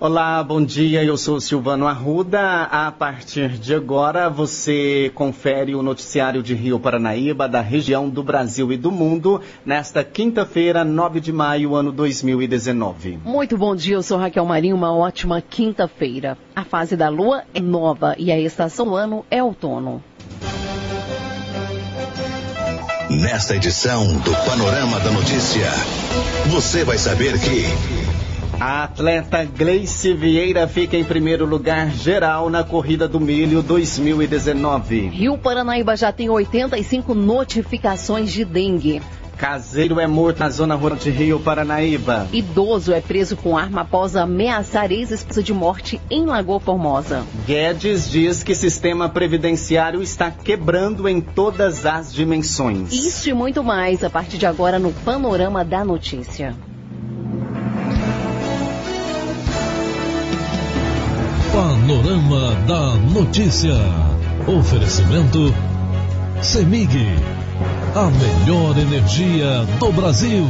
Olá, 0.00 0.42
bom 0.42 0.64
dia. 0.64 1.04
Eu 1.04 1.14
sou 1.18 1.38
Silvano 1.42 1.86
Arruda. 1.86 2.62
A 2.62 2.90
partir 2.90 3.50
de 3.58 3.74
agora, 3.74 4.30
você 4.30 5.12
confere 5.14 5.74
o 5.74 5.82
noticiário 5.82 6.42
de 6.42 6.54
Rio 6.54 6.80
Paranaíba, 6.80 7.46
da 7.46 7.60
região 7.60 8.08
do 8.08 8.22
Brasil 8.22 8.72
e 8.72 8.78
do 8.78 8.90
mundo, 8.90 9.42
nesta 9.62 10.02
quinta-feira, 10.02 10.86
9 10.86 11.20
de 11.20 11.30
maio, 11.30 11.74
ano 11.74 11.92
2019. 11.92 13.18
Muito 13.22 13.58
bom 13.58 13.76
dia. 13.76 13.96
Eu 13.96 14.02
sou 14.02 14.16
Raquel 14.16 14.46
Marinho. 14.46 14.74
Uma 14.74 14.90
ótima 14.90 15.42
quinta-feira. 15.42 16.38
A 16.56 16.64
fase 16.64 16.96
da 16.96 17.10
lua 17.10 17.42
é 17.52 17.60
nova 17.60 18.14
e 18.16 18.32
a 18.32 18.40
estação 18.40 18.86
do 18.86 18.94
ano 18.94 19.26
é 19.30 19.42
outono. 19.42 20.02
Nesta 23.10 23.54
edição 23.54 24.06
do 24.20 24.32
Panorama 24.46 24.98
da 25.00 25.10
Notícia, 25.10 25.68
você 26.46 26.84
vai 26.84 26.96
saber 26.96 27.38
que. 27.38 27.99
A 28.60 28.84
atleta 28.84 29.42
Gleice 29.42 30.12
Vieira 30.12 30.68
fica 30.68 30.94
em 30.94 31.02
primeiro 31.02 31.46
lugar 31.46 31.90
geral 31.92 32.50
na 32.50 32.62
Corrida 32.62 33.08
do 33.08 33.18
Milho 33.18 33.62
2019. 33.62 35.08
Rio 35.08 35.38
Paranaíba 35.38 35.96
já 35.96 36.12
tem 36.12 36.28
85 36.28 37.14
notificações 37.14 38.30
de 38.30 38.44
dengue. 38.44 39.00
Caseiro 39.38 39.98
é 39.98 40.06
morto 40.06 40.40
na 40.40 40.50
zona 40.50 40.74
rural 40.74 40.98
de 40.98 41.08
Rio 41.08 41.40
Paranaíba. 41.40 42.28
Idoso 42.30 42.92
é 42.92 43.00
preso 43.00 43.34
com 43.34 43.56
arma 43.56 43.80
após 43.80 44.14
ameaçar 44.14 44.92
ex-esposa 44.92 45.42
de 45.42 45.54
morte 45.54 45.98
em 46.10 46.26
Lagoa 46.26 46.60
Formosa. 46.60 47.24
Guedes 47.46 48.10
diz 48.10 48.42
que 48.42 48.54
sistema 48.54 49.08
previdenciário 49.08 50.02
está 50.02 50.30
quebrando 50.30 51.08
em 51.08 51.22
todas 51.22 51.86
as 51.86 52.12
dimensões. 52.12 52.92
Isso 52.92 53.30
e 53.30 53.32
muito 53.32 53.64
mais 53.64 54.04
a 54.04 54.10
partir 54.10 54.36
de 54.36 54.44
agora 54.44 54.78
no 54.78 54.92
Panorama 54.92 55.64
da 55.64 55.82
Notícia. 55.82 56.54
Panorama 61.90 62.54
da 62.68 62.94
Notícia. 62.94 63.74
Oferecimento 64.46 65.52
Semig. 66.40 66.88
A 67.96 68.08
melhor 68.10 68.78
energia 68.78 69.64
do 69.80 69.90
Brasil. 69.90 70.44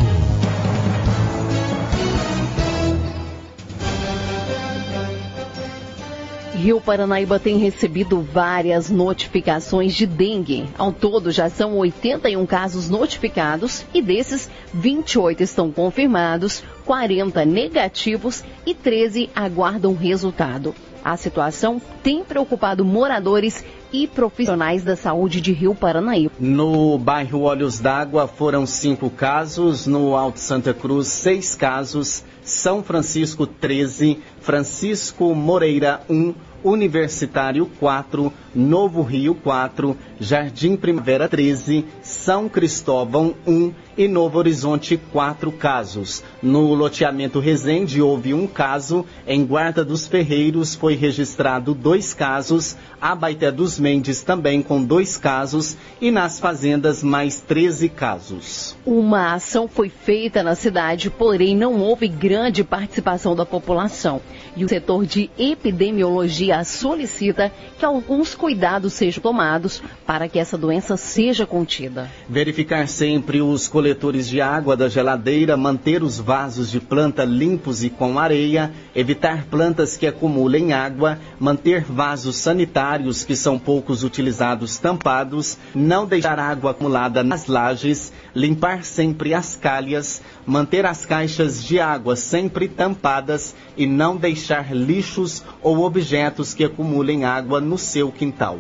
Rio 6.61 6.79
Paranaíba 6.79 7.39
tem 7.39 7.57
recebido 7.57 8.21
várias 8.21 8.91
notificações 8.91 9.95
de 9.95 10.05
dengue. 10.05 10.69
Ao 10.77 10.93
todo, 10.93 11.31
já 11.31 11.49
são 11.49 11.79
81 11.79 12.45
casos 12.45 12.91
notificados 12.91 13.87
e 13.95 14.03
desses, 14.03 14.51
28 14.75 15.43
estão 15.43 15.73
confirmados, 15.73 16.63
40 16.91 17.45
negativos 17.45 18.43
e 18.67 18.75
13 18.75 19.31
aguardam 19.33 19.95
resultado. 19.95 20.75
A 21.05 21.17
situação 21.17 21.81
tem 22.03 22.25
preocupado 22.25 22.85
moradores 22.85 23.65
e 23.93 24.09
profissionais 24.09 24.83
da 24.83 24.97
saúde 24.97 25.41
de 25.41 25.53
Rio 25.53 25.73
Paranaíba. 25.73 26.33
No 26.41 26.99
bairro 26.99 27.43
Olhos 27.43 27.79
d'Água 27.79 28.27
foram 28.27 28.67
cinco 28.67 29.09
casos, 29.09 29.87
no 29.87 30.17
Alto 30.17 30.41
Santa 30.41 30.75
Cruz, 30.75 31.07
seis 31.07 31.55
casos, 31.55 32.25
São 32.43 32.83
Francisco, 32.83 33.47
13, 33.47 34.19
Francisco 34.41 35.33
Moreira, 35.33 36.01
1, 36.11 36.15
um, 36.15 36.35
Universitário 36.65 37.71
4, 37.79 38.33
Novo 38.53 39.03
Rio 39.03 39.35
4, 39.37 39.97
Jardim 40.19 40.77
Primavera 40.77 41.29
13, 41.29 41.85
São 42.03 42.49
Cristóvão 42.49 43.35
1 43.47 43.73
e 44.01 44.09
Novo 44.09 44.39
Horizonte 44.39 44.99
4 45.13 45.53
casos. 45.53 46.25
No 46.43 46.73
loteamento 46.73 47.39
Resende 47.39 48.01
houve 48.01 48.33
um 48.33 48.47
caso, 48.47 49.05
em 49.27 49.45
Guarda 49.45 49.85
dos 49.85 50.07
Ferreiros 50.07 50.75
foi 50.75 50.95
registrado 50.95 51.75
dois 51.75 52.15
casos, 52.15 52.79
Abaité 52.99 53.53
dos 53.53 53.79
Mendes 53.79 54.23
também 54.23 54.63
com 54.63 54.83
dois 54.83 55.19
casos 55.19 55.77
e 56.01 56.11
nas 56.11 56.41
fazendas 56.41 57.03
mais 57.03 57.43
13 57.43 57.91
casos. 57.91 58.75
Uma 58.87 59.35
ação 59.35 59.69
foi 59.69 59.91
feita 59.91 60.43
na 60.43 60.55
cidade, 60.55 61.11
porém 61.11 61.55
não 61.55 61.79
houve 61.79 62.09
grande 62.09 62.65
participação 62.65 63.37
da 63.37 63.45
população. 63.45 64.23
E 64.57 64.65
o 64.65 64.69
setor 64.69 65.05
de 65.05 65.31
epidemiologia 65.39 66.65
solicita 66.65 67.53
que 67.79 67.85
alguns 67.85 68.35
cuidados 68.35 68.95
sejam 68.95 69.23
tomados 69.23 69.83
para 70.07 70.27
que 70.27 70.39
essa 70.39 70.57
doença 70.57 70.97
seja 70.97 71.47
contida. 71.47 72.11
Verificar 72.29 72.89
sempre 72.89 73.43
os 73.43 73.69
coletores 73.91 74.29
de 74.29 74.41
água 74.41 74.77
da 74.77 74.89
geladeira, 74.89 75.57
manter 75.57 76.01
os 76.01 76.17
vasos 76.17 76.71
de 76.71 76.79
planta 76.79 77.25
limpos 77.25 77.83
e 77.83 77.91
com 77.91 78.21
areia, 78.21 78.71
evitar 78.95 79.47
plantas 79.47 79.97
que 79.97 80.07
acumulem 80.07 80.73
água, 80.73 81.19
manter 81.41 81.83
vasos 81.83 82.37
sanitários 82.37 83.25
que 83.25 83.35
são 83.35 83.59
poucos 83.59 84.05
utilizados 84.05 84.79
tampados, 84.79 85.59
não 85.75 86.07
deixar 86.07 86.39
água 86.39 86.71
acumulada 86.71 87.25
nas 87.25 87.49
lajes, 87.49 88.13
limpar 88.33 88.85
sempre 88.85 89.35
as 89.35 89.57
calhas, 89.57 90.23
manter 90.47 90.87
as 90.87 91.05
caixas 91.05 91.65
de 91.65 91.81
água 91.81 92.15
sempre 92.15 92.69
tampadas 92.69 93.57
e 93.77 93.87
não 93.87 94.17
deixar 94.17 94.73
lixos 94.73 95.43
ou 95.61 95.81
objetos 95.81 96.55
que 96.55 96.63
acumulem 96.63 97.25
água 97.25 97.61
no 97.61 97.77
seu 97.77 98.13
quintal. 98.13 98.57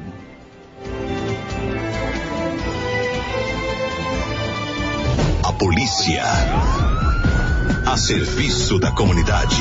A 5.50 5.52
polícia 5.52 6.22
a 7.84 7.96
serviço 7.96 8.78
da 8.78 8.92
comunidade. 8.92 9.56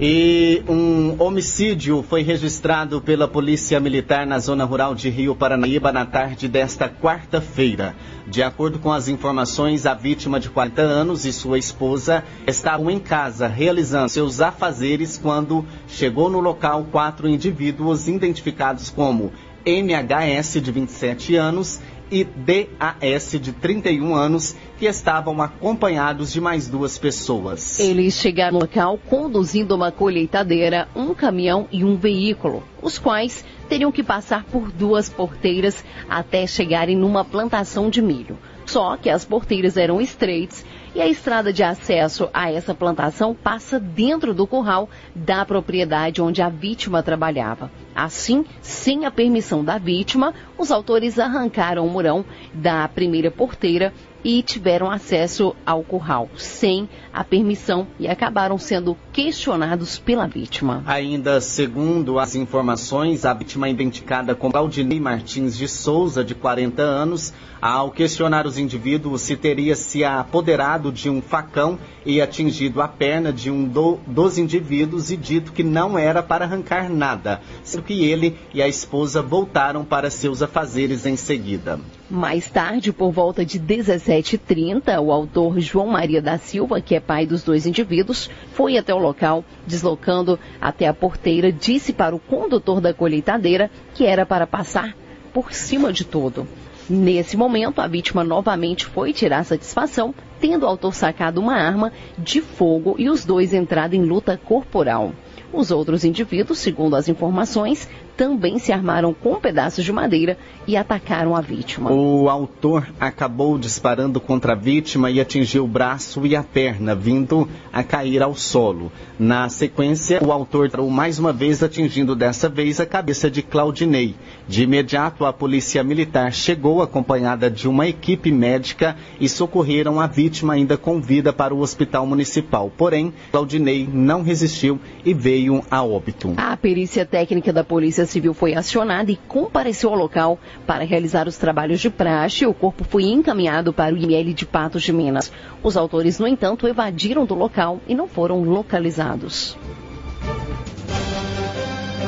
E 0.00 0.62
um 0.66 1.14
homicídio 1.22 2.02
foi 2.02 2.22
registrado 2.22 3.02
pela 3.02 3.28
Polícia 3.28 3.78
Militar 3.78 4.26
na 4.26 4.38
zona 4.38 4.64
rural 4.64 4.94
de 4.94 5.10
Rio 5.10 5.36
Paranaíba 5.36 5.92
na 5.92 6.06
tarde 6.06 6.48
desta 6.48 6.88
quarta-feira. 6.88 7.94
De 8.26 8.42
acordo 8.42 8.78
com 8.78 8.90
as 8.90 9.08
informações, 9.08 9.84
a 9.84 9.92
vítima 9.92 10.40
de 10.40 10.48
40 10.48 10.80
anos 10.80 11.26
e 11.26 11.34
sua 11.34 11.58
esposa 11.58 12.24
estavam 12.46 12.90
em 12.90 12.98
casa 12.98 13.46
realizando 13.46 14.08
seus 14.08 14.40
afazeres 14.40 15.18
quando 15.18 15.66
chegou 15.86 16.30
no 16.30 16.40
local 16.40 16.86
quatro 16.90 17.28
indivíduos 17.28 18.08
identificados 18.08 18.88
como 18.88 19.30
MHS 19.66 20.62
de 20.62 20.72
27 20.72 21.36
anos 21.36 21.78
e 22.10 22.24
DAS 22.24 23.32
de 23.40 23.52
31 23.52 24.14
anos, 24.14 24.56
que 24.78 24.86
estavam 24.86 25.40
acompanhados 25.40 26.32
de 26.32 26.40
mais 26.40 26.68
duas 26.68 26.98
pessoas. 26.98 27.78
Eles 27.78 28.14
chegaram 28.14 28.54
no 28.54 28.60
local 28.60 28.98
conduzindo 29.08 29.74
uma 29.74 29.92
colheitadeira, 29.92 30.88
um 30.94 31.14
caminhão 31.14 31.68
e 31.70 31.84
um 31.84 31.96
veículo, 31.96 32.62
os 32.82 32.98
quais 32.98 33.44
teriam 33.68 33.92
que 33.92 34.02
passar 34.02 34.44
por 34.44 34.72
duas 34.72 35.08
porteiras 35.08 35.84
até 36.08 36.46
chegarem 36.46 36.96
numa 36.96 37.24
plantação 37.24 37.88
de 37.88 38.02
milho. 38.02 38.36
Só 38.66 38.96
que 38.96 39.10
as 39.10 39.24
porteiras 39.24 39.76
eram 39.76 40.00
estreitas 40.00 40.64
e 40.94 41.00
a 41.00 41.06
estrada 41.06 41.52
de 41.52 41.62
acesso 41.62 42.28
a 42.32 42.50
essa 42.50 42.74
plantação 42.74 43.34
passa 43.34 43.78
dentro 43.78 44.34
do 44.34 44.46
curral 44.46 44.88
da 45.14 45.44
propriedade 45.44 46.20
onde 46.20 46.42
a 46.42 46.48
vítima 46.48 47.02
trabalhava. 47.02 47.70
Assim, 47.94 48.44
sem 48.60 49.04
a 49.04 49.10
permissão 49.10 49.64
da 49.64 49.78
vítima, 49.78 50.34
os 50.58 50.70
autores 50.70 51.18
arrancaram 51.18 51.86
o 51.86 51.90
murão 51.90 52.24
da 52.52 52.88
primeira 52.88 53.30
porteira 53.30 53.92
e 54.24 54.42
tiveram 54.42 54.90
acesso 54.90 55.54
ao 55.64 55.82
curral 55.82 56.28
sem 56.36 56.88
a 57.12 57.24
permissão 57.24 57.86
e 57.98 58.06
acabaram 58.06 58.58
sendo 58.58 58.96
questionados 59.12 59.98
pela 59.98 60.26
vítima. 60.26 60.82
Ainda 60.86 61.40
segundo 61.40 62.18
as 62.18 62.34
informações, 62.34 63.24
a 63.24 63.34
vítima 63.34 63.68
identificada 63.68 64.34
como 64.34 64.52
Claudinei 64.52 65.00
Martins 65.00 65.56
de 65.56 65.66
Souza, 65.66 66.24
de 66.24 66.34
40 66.34 66.82
anos, 66.82 67.32
ao 67.60 67.90
questionar 67.90 68.46
os 68.46 68.56
indivíduos 68.56 69.22
se 69.22 69.36
teria 69.36 69.76
se 69.76 70.02
apoderado 70.04 70.90
de 70.90 71.10
um 71.10 71.20
facão 71.20 71.78
e 72.06 72.20
atingido 72.20 72.80
a 72.80 72.88
perna 72.88 73.32
de 73.32 73.50
um 73.50 73.64
do, 73.64 73.98
dos 74.06 74.38
indivíduos 74.38 75.10
e 75.10 75.16
dito 75.16 75.52
que 75.52 75.62
não 75.62 75.98
era 75.98 76.22
para 76.22 76.44
arrancar 76.44 76.88
nada, 76.88 77.40
sendo 77.62 77.82
que 77.82 78.04
ele 78.04 78.38
e 78.54 78.62
a 78.62 78.68
esposa 78.68 79.20
voltaram 79.20 79.84
para 79.84 80.10
seus 80.10 80.42
afazeres 80.42 81.04
em 81.04 81.16
seguida. 81.16 81.78
Mais 82.10 82.50
tarde, 82.50 82.92
por 82.92 83.12
volta 83.12 83.44
de 83.44 83.60
17h30, 83.60 85.00
o 85.00 85.12
autor 85.12 85.60
João 85.60 85.86
Maria 85.86 86.20
da 86.20 86.38
Silva, 86.38 86.80
que 86.80 86.96
é 86.96 86.98
pai 86.98 87.24
dos 87.24 87.44
dois 87.44 87.66
indivíduos, 87.66 88.28
foi 88.52 88.76
até 88.76 88.92
o 88.92 88.98
local, 88.98 89.44
deslocando 89.64 90.36
até 90.60 90.88
a 90.88 90.92
porteira, 90.92 91.52
disse 91.52 91.92
para 91.92 92.12
o 92.12 92.18
condutor 92.18 92.80
da 92.80 92.92
colheitadeira 92.92 93.70
que 93.94 94.04
era 94.04 94.26
para 94.26 94.44
passar 94.44 94.96
por 95.32 95.52
cima 95.52 95.92
de 95.92 96.04
tudo. 96.04 96.48
Nesse 96.88 97.36
momento, 97.36 97.80
a 97.80 97.86
vítima 97.86 98.24
novamente 98.24 98.86
foi 98.86 99.12
tirar 99.12 99.44
satisfação 99.44 100.12
tendo 100.40 100.64
o 100.64 100.68
autor 100.68 100.92
sacado 100.92 101.40
uma 101.40 101.54
arma 101.54 101.92
de 102.18 102.40
fogo 102.40 102.96
e 102.98 103.08
os 103.08 103.24
dois 103.24 103.54
entrado 103.54 103.94
em 103.94 104.02
luta 104.02 104.36
corporal. 104.36 105.12
Os 105.52 105.70
outros 105.70 106.04
indivíduos, 106.04 106.58
segundo 106.60 106.94
as 106.94 107.08
informações, 107.08 107.88
também 108.16 108.58
se 108.58 108.70
armaram 108.70 109.14
com 109.14 109.40
pedaços 109.40 109.82
de 109.82 109.90
madeira 109.90 110.36
e 110.66 110.76
atacaram 110.76 111.34
a 111.34 111.40
vítima. 111.40 111.90
O 111.90 112.28
autor 112.28 112.86
acabou 113.00 113.58
disparando 113.58 114.20
contra 114.20 114.52
a 114.52 114.54
vítima 114.54 115.10
e 115.10 115.18
atingiu 115.18 115.64
o 115.64 115.68
braço 115.68 116.26
e 116.26 116.36
a 116.36 116.42
perna, 116.42 116.94
vindo 116.94 117.48
a 117.72 117.82
cair 117.82 118.22
ao 118.22 118.34
solo. 118.34 118.92
Na 119.18 119.48
sequência, 119.48 120.22
o 120.22 120.30
autor 120.30 120.66
entrou 120.66 120.88
mais 120.90 121.18
uma 121.18 121.32
vez, 121.32 121.62
atingindo 121.62 122.14
dessa 122.14 122.46
vez 122.46 122.78
a 122.78 122.84
cabeça 122.84 123.30
de 123.30 123.42
Claudinei. 123.42 124.14
De 124.46 124.64
imediato, 124.64 125.24
a 125.24 125.32
polícia 125.32 125.82
militar 125.82 126.30
chegou 126.32 126.82
acompanhada 126.82 127.50
de 127.50 127.66
uma 127.66 127.88
equipe 127.88 128.30
médica 128.30 128.96
e 129.18 129.30
socorreram 129.30 129.98
a 129.98 130.06
vítima 130.06 130.52
ainda 130.52 130.76
com 130.76 131.00
vida 131.00 131.32
para 131.32 131.54
o 131.54 131.60
hospital 131.60 132.04
municipal. 132.04 132.70
Porém, 132.76 133.14
Claudinei 133.30 133.88
não 133.90 134.22
resistiu 134.22 134.78
e 135.06 135.14
veio 135.14 135.39
a 135.70 135.82
óbito. 135.82 136.34
A 136.36 136.56
perícia 136.56 137.06
técnica 137.06 137.52
da 137.52 137.64
Polícia 137.64 138.06
Civil 138.06 138.34
foi 138.34 138.54
acionada 138.54 139.10
e 139.10 139.16
compareceu 139.16 139.90
ao 139.90 139.96
local 139.96 140.38
para 140.66 140.84
realizar 140.84 141.26
os 141.26 141.36
trabalhos 141.36 141.80
de 141.80 141.90
praxe. 141.90 142.46
O 142.46 142.54
corpo 142.54 142.84
foi 142.84 143.04
encaminhado 143.04 143.72
para 143.72 143.94
o 143.94 143.98
IML 143.98 144.34
de 144.34 144.46
Patos 144.46 144.82
de 144.82 144.92
Minas. 144.92 145.32
Os 145.62 145.76
autores, 145.76 146.18
no 146.18 146.26
entanto, 146.26 146.66
evadiram 146.66 147.24
do 147.24 147.34
local 147.34 147.80
e 147.86 147.94
não 147.94 148.08
foram 148.08 148.42
localizados. 148.42 149.56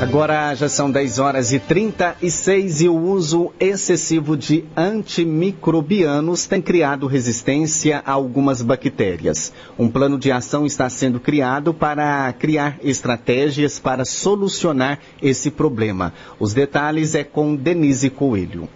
Agora 0.03 0.53
já 0.57 0.69
são 0.69 0.91
10 0.91 1.21
horas 1.21 1.53
e 1.53 1.61
36 1.61 2.81
e 2.81 2.89
o 2.89 2.97
uso 2.97 3.53
excessivo 3.61 4.37
de 4.37 4.65
antimicrobianos 4.77 6.45
tem 6.45 6.61
criado 6.61 7.07
resistência 7.07 8.03
a 8.05 8.11
algumas 8.11 8.63
bactérias. 8.63 9.53
Um 9.79 9.89
plano 9.89 10.19
de 10.19 10.33
ação 10.33 10.67
está 10.67 10.91
sendo 10.91 11.21
criado 11.21 11.73
para 11.73 12.33
criar 12.33 12.79
estratégias 12.83 13.79
para 13.79 14.05
solucionar 14.05 14.99
esse 15.23 15.53
problema. 15.53 16.13
Os 16.37 16.53
detalhes 16.53 17.15
é 17.15 17.23
com 17.23 17.55
Denise 17.55 18.11
Coelho. 18.11 18.69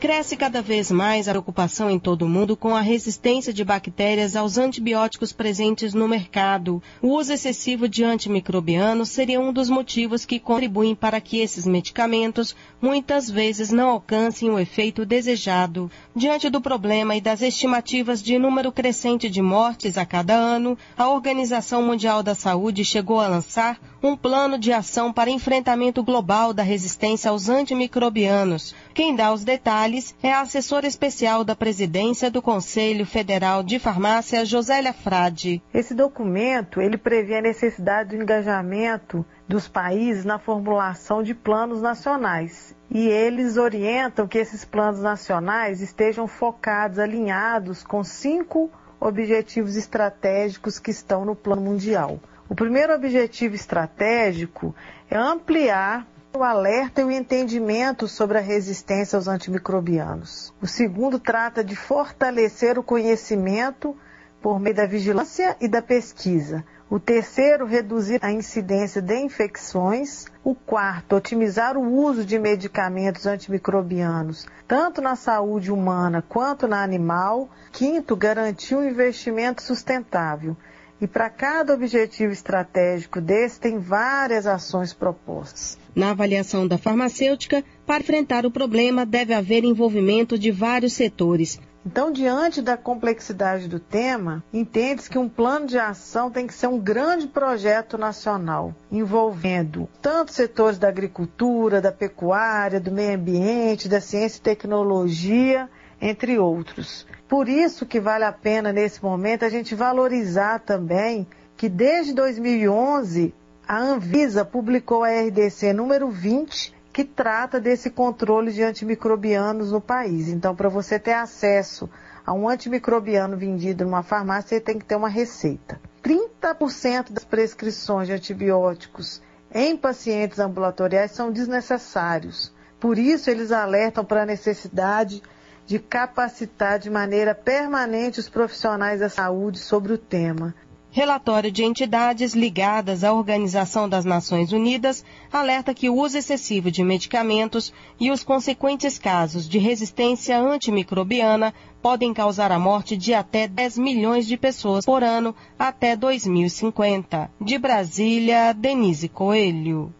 Cresce 0.00 0.34
cada 0.34 0.62
vez 0.62 0.90
mais 0.90 1.28
a 1.28 1.32
preocupação 1.32 1.90
em 1.90 1.98
todo 1.98 2.22
o 2.22 2.28
mundo 2.28 2.56
com 2.56 2.74
a 2.74 2.80
resistência 2.80 3.52
de 3.52 3.62
bactérias 3.62 4.34
aos 4.34 4.56
antibióticos 4.56 5.30
presentes 5.30 5.92
no 5.92 6.08
mercado. 6.08 6.82
O 7.02 7.08
uso 7.08 7.34
excessivo 7.34 7.86
de 7.86 8.02
antimicrobianos 8.02 9.10
seria 9.10 9.38
um 9.38 9.52
dos 9.52 9.68
motivos 9.68 10.24
que 10.24 10.40
contribuem 10.40 10.94
para 10.94 11.20
que 11.20 11.40
esses 11.40 11.66
medicamentos 11.66 12.56
muitas 12.80 13.30
vezes 13.30 13.70
não 13.70 13.90
alcancem 13.90 14.48
o 14.48 14.58
efeito 14.58 15.04
desejado. 15.04 15.90
Diante 16.16 16.48
do 16.48 16.62
problema 16.62 17.14
e 17.14 17.20
das 17.20 17.42
estimativas 17.42 18.22
de 18.22 18.38
número 18.38 18.72
crescente 18.72 19.28
de 19.28 19.42
mortes 19.42 19.98
a 19.98 20.06
cada 20.06 20.32
ano, 20.32 20.78
a 20.96 21.10
Organização 21.10 21.82
Mundial 21.82 22.22
da 22.22 22.34
Saúde 22.34 22.86
chegou 22.86 23.20
a 23.20 23.28
lançar 23.28 23.78
um 24.02 24.16
plano 24.16 24.58
de 24.58 24.72
ação 24.72 25.12
para 25.12 25.28
enfrentamento 25.28 26.02
global 26.02 26.54
da 26.54 26.62
resistência 26.62 27.30
aos 27.30 27.50
antimicrobianos. 27.50 28.74
Quem 28.94 29.14
dá 29.14 29.30
os 29.30 29.44
detalhes 29.44 29.89
é 30.22 30.32
a 30.32 30.42
assessora 30.42 30.86
especial 30.86 31.42
da 31.42 31.56
presidência 31.56 32.30
do 32.30 32.40
Conselho 32.40 33.04
Federal 33.04 33.62
de 33.62 33.78
Farmácia, 33.78 34.44
Josélia 34.44 34.92
Frade. 34.92 35.62
Esse 35.74 35.94
documento, 35.94 36.80
ele 36.80 36.96
prevê 36.96 37.38
a 37.38 37.42
necessidade 37.42 38.10
do 38.10 38.22
engajamento 38.22 39.24
dos 39.48 39.66
países 39.66 40.24
na 40.24 40.38
formulação 40.38 41.22
de 41.22 41.34
planos 41.34 41.82
nacionais. 41.82 42.76
E 42.90 43.08
eles 43.08 43.56
orientam 43.56 44.28
que 44.28 44.38
esses 44.38 44.64
planos 44.64 45.00
nacionais 45.00 45.80
estejam 45.80 46.26
focados, 46.28 46.98
alinhados 46.98 47.82
com 47.82 48.04
cinco 48.04 48.70
objetivos 49.00 49.76
estratégicos 49.76 50.78
que 50.78 50.90
estão 50.90 51.24
no 51.24 51.34
Plano 51.34 51.62
Mundial. 51.62 52.20
O 52.48 52.54
primeiro 52.54 52.94
objetivo 52.94 53.54
estratégico 53.54 54.74
é 55.10 55.16
ampliar 55.16 56.06
o 56.32 56.44
alerta 56.44 57.00
e 57.00 57.04
o 57.04 57.10
entendimento 57.10 58.06
sobre 58.06 58.38
a 58.38 58.40
resistência 58.40 59.16
aos 59.16 59.26
antimicrobianos. 59.26 60.54
O 60.62 60.66
segundo 60.66 61.18
trata 61.18 61.64
de 61.64 61.74
fortalecer 61.74 62.78
o 62.78 62.82
conhecimento 62.82 63.96
por 64.40 64.60
meio 64.60 64.76
da 64.76 64.86
vigilância 64.86 65.56
e 65.60 65.66
da 65.66 65.82
pesquisa. 65.82 66.64
O 66.88 66.98
terceiro, 66.98 67.66
reduzir 67.66 68.18
a 68.22 68.32
incidência 68.32 69.02
de 69.02 69.16
infecções. 69.16 70.26
O 70.42 70.54
quarto, 70.54 71.16
otimizar 71.16 71.76
o 71.76 71.92
uso 71.92 72.24
de 72.24 72.38
medicamentos 72.38 73.26
antimicrobianos, 73.26 74.46
tanto 74.66 75.00
na 75.00 75.14
saúde 75.14 75.70
humana 75.70 76.24
quanto 76.28 76.66
na 76.66 76.82
animal. 76.82 77.48
Quinto, 77.70 78.16
garantir 78.16 78.74
um 78.74 78.88
investimento 78.88 79.62
sustentável. 79.62 80.56
E 81.00 81.06
para 81.06 81.30
cada 81.30 81.72
objetivo 81.72 82.32
estratégico 82.32 83.20
desse, 83.20 83.58
tem 83.58 83.78
várias 83.78 84.46
ações 84.46 84.92
propostas. 84.92 85.78
Na 85.94 86.10
avaliação 86.10 86.68
da 86.68 86.76
farmacêutica, 86.76 87.64
para 87.86 88.00
enfrentar 88.00 88.44
o 88.44 88.50
problema, 88.50 89.06
deve 89.06 89.32
haver 89.32 89.64
envolvimento 89.64 90.38
de 90.38 90.50
vários 90.50 90.92
setores. 90.92 91.58
Então, 91.84 92.12
diante 92.12 92.60
da 92.60 92.76
complexidade 92.76 93.66
do 93.66 93.80
tema, 93.80 94.44
entende-se 94.52 95.08
que 95.08 95.18
um 95.18 95.30
plano 95.30 95.66
de 95.66 95.78
ação 95.78 96.30
tem 96.30 96.46
que 96.46 96.52
ser 96.52 96.66
um 96.66 96.78
grande 96.78 97.26
projeto 97.26 97.96
nacional, 97.96 98.74
envolvendo 98.92 99.88
tanto 100.02 100.30
setores 100.30 100.78
da 100.78 100.88
agricultura, 100.88 101.80
da 101.80 101.90
pecuária, 101.90 102.78
do 102.78 102.92
meio 102.92 103.14
ambiente, 103.16 103.88
da 103.88 104.00
ciência 104.00 104.38
e 104.38 104.42
tecnologia, 104.42 105.70
entre 106.00 106.38
outros. 106.38 107.06
Por 107.28 107.48
isso 107.48 107.84
que 107.84 108.00
vale 108.00 108.24
a 108.24 108.32
pena 108.32 108.72
nesse 108.72 109.02
momento 109.02 109.44
a 109.44 109.48
gente 109.48 109.74
valorizar 109.74 110.60
também 110.60 111.26
que 111.56 111.68
desde 111.68 112.14
2011 112.14 113.34
a 113.68 113.78
Anvisa 113.78 114.44
publicou 114.44 115.04
a 115.04 115.10
RDC 115.10 115.72
número 115.72 116.10
20 116.10 116.74
que 116.92 117.04
trata 117.04 117.60
desse 117.60 117.90
controle 117.90 118.52
de 118.52 118.62
antimicrobianos 118.62 119.70
no 119.70 119.80
país. 119.80 120.28
Então, 120.28 120.56
para 120.56 120.68
você 120.68 120.98
ter 120.98 121.12
acesso 121.12 121.88
a 122.26 122.32
um 122.32 122.48
antimicrobiano 122.48 123.36
vendido 123.36 123.84
numa 123.84 124.02
farmácia, 124.02 124.56
você 124.56 124.60
tem 124.60 124.78
que 124.78 124.84
ter 124.84 124.96
uma 124.96 125.08
receita. 125.08 125.80
30% 126.02 127.12
das 127.12 127.24
prescrições 127.24 128.08
de 128.08 128.14
antibióticos 128.14 129.22
em 129.52 129.76
pacientes 129.76 130.38
ambulatoriais 130.38 131.12
são 131.12 131.30
desnecessários. 131.30 132.52
Por 132.78 132.98
isso, 132.98 133.30
eles 133.30 133.52
alertam 133.52 134.04
para 134.04 134.22
a 134.22 134.26
necessidade 134.26 135.22
de 135.70 135.78
capacitar 135.78 136.80
de 136.80 136.90
maneira 136.90 137.32
permanente 137.32 138.18
os 138.18 138.28
profissionais 138.28 138.98
da 138.98 139.08
saúde 139.08 139.60
sobre 139.60 139.92
o 139.92 139.98
tema. 139.98 140.52
Relatório 140.90 141.48
de 141.48 141.62
entidades 141.62 142.34
ligadas 142.34 143.04
à 143.04 143.12
Organização 143.12 143.88
das 143.88 144.04
Nações 144.04 144.50
Unidas 144.50 145.04
alerta 145.32 145.72
que 145.72 145.88
o 145.88 145.94
uso 145.94 146.18
excessivo 146.18 146.72
de 146.72 146.82
medicamentos 146.82 147.72
e 148.00 148.10
os 148.10 148.24
consequentes 148.24 148.98
casos 148.98 149.48
de 149.48 149.58
resistência 149.58 150.36
antimicrobiana 150.40 151.54
podem 151.80 152.12
causar 152.12 152.50
a 152.50 152.58
morte 152.58 152.96
de 152.96 153.14
até 153.14 153.46
10 153.46 153.78
milhões 153.78 154.26
de 154.26 154.36
pessoas 154.36 154.84
por 154.84 155.04
ano 155.04 155.32
até 155.56 155.94
2050. 155.94 157.30
De 157.40 157.56
Brasília, 157.58 158.52
Denise 158.52 159.08
Coelho. 159.08 159.94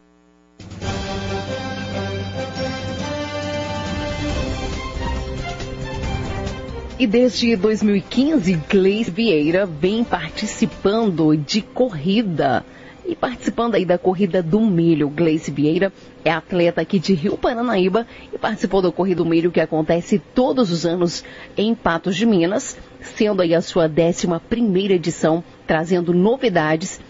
E 7.00 7.06
desde 7.06 7.56
2015, 7.56 8.60
Gleice 8.68 9.10
Vieira 9.10 9.64
vem 9.64 10.04
participando 10.04 11.34
de 11.34 11.62
corrida. 11.62 12.62
E 13.06 13.16
participando 13.16 13.76
aí 13.76 13.86
da 13.86 13.96
corrida 13.96 14.42
do 14.42 14.60
milho, 14.60 15.08
Gleice 15.08 15.50
Vieira 15.50 15.90
é 16.22 16.30
atleta 16.30 16.82
aqui 16.82 16.98
de 16.98 17.14
Rio 17.14 17.38
Paranaíba 17.38 18.06
e 18.30 18.36
participou 18.36 18.82
da 18.82 18.92
corrida 18.92 19.24
do 19.24 19.30
milho 19.30 19.50
que 19.50 19.62
acontece 19.62 20.20
todos 20.34 20.70
os 20.70 20.84
anos 20.84 21.24
em 21.56 21.74
Patos 21.74 22.14
de 22.14 22.26
Minas, 22.26 22.76
sendo 23.00 23.40
aí 23.40 23.54
a 23.54 23.62
sua 23.62 23.86
11 23.86 24.28
primeira 24.50 24.92
edição, 24.92 25.42
trazendo 25.66 26.12
novidades 26.12 27.00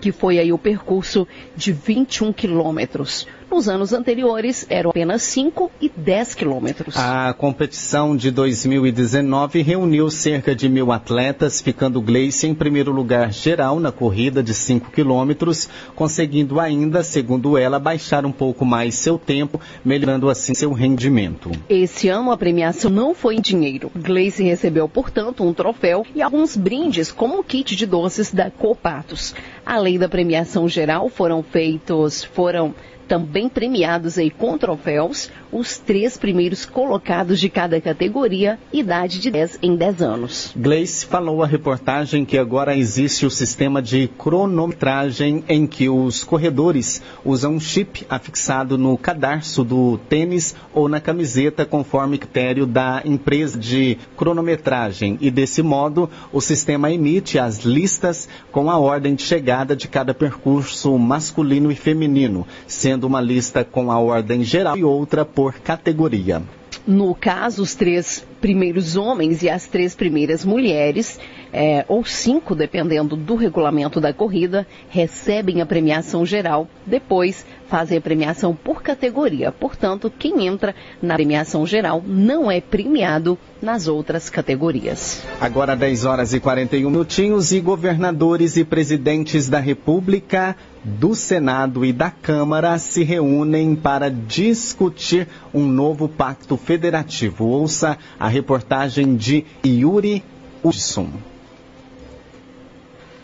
que 0.00 0.12
foi 0.12 0.38
aí 0.38 0.50
o 0.50 0.56
percurso 0.56 1.28
de 1.54 1.72
21 1.72 2.32
quilômetros. 2.32 3.26
Nos 3.50 3.68
anos 3.68 3.92
anteriores 3.92 4.64
eram 4.70 4.90
apenas 4.90 5.22
5 5.22 5.72
e 5.80 5.88
10 5.88 6.34
quilômetros. 6.34 6.96
A 6.96 7.34
competição 7.36 8.16
de 8.16 8.30
2019 8.30 9.60
reuniu 9.60 10.08
cerca 10.08 10.54
de 10.54 10.68
mil 10.68 10.92
atletas, 10.92 11.60
ficando 11.60 12.00
Gleice 12.00 12.46
em 12.46 12.54
primeiro 12.54 12.92
lugar 12.92 13.32
geral 13.32 13.80
na 13.80 13.90
corrida 13.90 14.40
de 14.40 14.54
5 14.54 14.92
quilômetros, 14.92 15.68
conseguindo 15.96 16.60
ainda, 16.60 17.02
segundo 17.02 17.58
ela, 17.58 17.80
baixar 17.80 18.24
um 18.24 18.30
pouco 18.30 18.64
mais 18.64 18.94
seu 18.94 19.18
tempo, 19.18 19.60
melhorando 19.84 20.30
assim 20.30 20.54
seu 20.54 20.72
rendimento. 20.72 21.50
Esse 21.68 22.08
ano 22.08 22.30
a 22.30 22.36
premiação 22.36 22.88
não 22.88 23.14
foi 23.14 23.34
em 23.34 23.40
dinheiro. 23.40 23.90
Gleice 23.96 24.44
recebeu, 24.44 24.88
portanto, 24.88 25.42
um 25.42 25.52
troféu 25.52 26.06
e 26.14 26.22
alguns 26.22 26.56
brindes, 26.56 27.10
como 27.10 27.40
um 27.40 27.42
kit 27.42 27.74
de 27.74 27.84
doces 27.84 28.32
da 28.32 28.48
Copatos. 28.48 29.34
Além 29.66 29.98
da 29.98 30.08
premiação 30.08 30.68
geral, 30.68 31.08
foram 31.08 31.42
feitos, 31.42 32.22
foram 32.22 32.74
Também 33.10 33.48
premiados 33.48 34.18
aí 34.18 34.30
com 34.30 34.56
troféus, 34.56 35.32
os 35.50 35.78
três 35.78 36.16
primeiros 36.16 36.64
colocados 36.64 37.40
de 37.40 37.48
cada 37.48 37.80
categoria, 37.80 38.56
idade 38.72 39.18
de 39.18 39.32
10 39.32 39.58
em 39.60 39.74
10 39.74 40.00
anos. 40.00 40.52
Gleice 40.56 41.06
falou 41.06 41.42
a 41.42 41.46
reportagem 41.48 42.24
que 42.24 42.38
agora 42.38 42.76
existe 42.76 43.26
o 43.26 43.30
sistema 43.30 43.82
de 43.82 44.06
cronometragem 44.16 45.42
em 45.48 45.66
que 45.66 45.88
os 45.88 46.22
corredores 46.22 47.02
usam 47.24 47.54
um 47.54 47.58
chip 47.58 48.06
afixado 48.08 48.78
no 48.78 48.96
cadarço 48.96 49.64
do 49.64 49.98
tênis 50.08 50.54
ou 50.72 50.88
na 50.88 51.00
camiseta 51.00 51.66
conforme 51.66 52.16
critério 52.16 52.64
da 52.64 53.02
empresa 53.04 53.58
de 53.58 53.98
cronometragem 54.16 55.18
e 55.20 55.32
desse 55.32 55.62
modo 55.62 56.08
o 56.32 56.40
sistema 56.40 56.92
emite 56.92 57.40
as 57.40 57.64
listas 57.64 58.28
com 58.52 58.70
a 58.70 58.78
ordem 58.78 59.16
de 59.16 59.22
chegada 59.22 59.74
de 59.74 59.88
cada 59.88 60.14
percurso 60.14 60.96
masculino 60.96 61.72
e 61.72 61.74
feminino, 61.74 62.46
sendo 63.00 63.06
uma 63.06 63.20
lista 63.20 63.64
com 63.64 63.90
a 63.90 63.98
ordem 63.98 64.44
geral 64.44 64.76
e 64.76 64.84
outra 64.84 65.24
por 65.24 65.54
categoria. 65.54 66.42
No 66.86 67.14
caso, 67.14 67.62
os 67.62 67.74
três 67.74 68.26
primeiros 68.40 68.94
homens 68.94 69.42
e 69.42 69.48
as 69.48 69.66
três 69.66 69.94
primeiras 69.94 70.44
mulheres, 70.44 71.18
é, 71.52 71.84
ou 71.88 72.04
cinco, 72.04 72.54
dependendo 72.54 73.16
do 73.16 73.34
regulamento 73.34 74.00
da 74.00 74.12
corrida, 74.12 74.66
recebem 74.88 75.60
a 75.60 75.66
premiação 75.66 76.24
geral. 76.24 76.68
Depois, 76.86 77.44
fazem 77.68 77.98
a 77.98 78.00
premiação 78.00 78.54
por 78.54 78.82
categoria. 78.82 79.52
Portanto, 79.52 80.12
quem 80.16 80.46
entra 80.46 80.74
na 81.00 81.14
premiação 81.14 81.66
geral 81.66 82.02
não 82.04 82.50
é 82.50 82.60
premiado 82.60 83.38
nas 83.62 83.86
outras 83.86 84.28
categorias. 84.28 85.22
Agora 85.40 85.76
10 85.76 86.04
horas 86.04 86.34
e 86.34 86.40
41 86.40 86.90
minutinhos 86.90 87.52
e 87.52 87.60
governadores 87.60 88.56
e 88.56 88.64
presidentes 88.64 89.48
da 89.48 89.60
República 89.60 90.56
do 90.82 91.14
Senado 91.14 91.84
e 91.84 91.92
da 91.92 92.10
Câmara 92.10 92.78
se 92.78 93.04
reúnem 93.04 93.76
para 93.76 94.10
discutir 94.10 95.28
um 95.52 95.66
novo 95.66 96.08
pacto 96.08 96.56
federativo. 96.56 97.44
Ouça 97.44 97.98
a 98.18 98.28
reportagem 98.28 99.14
de 99.14 99.44
Yuri 99.64 100.24
Hudson. 100.64 101.29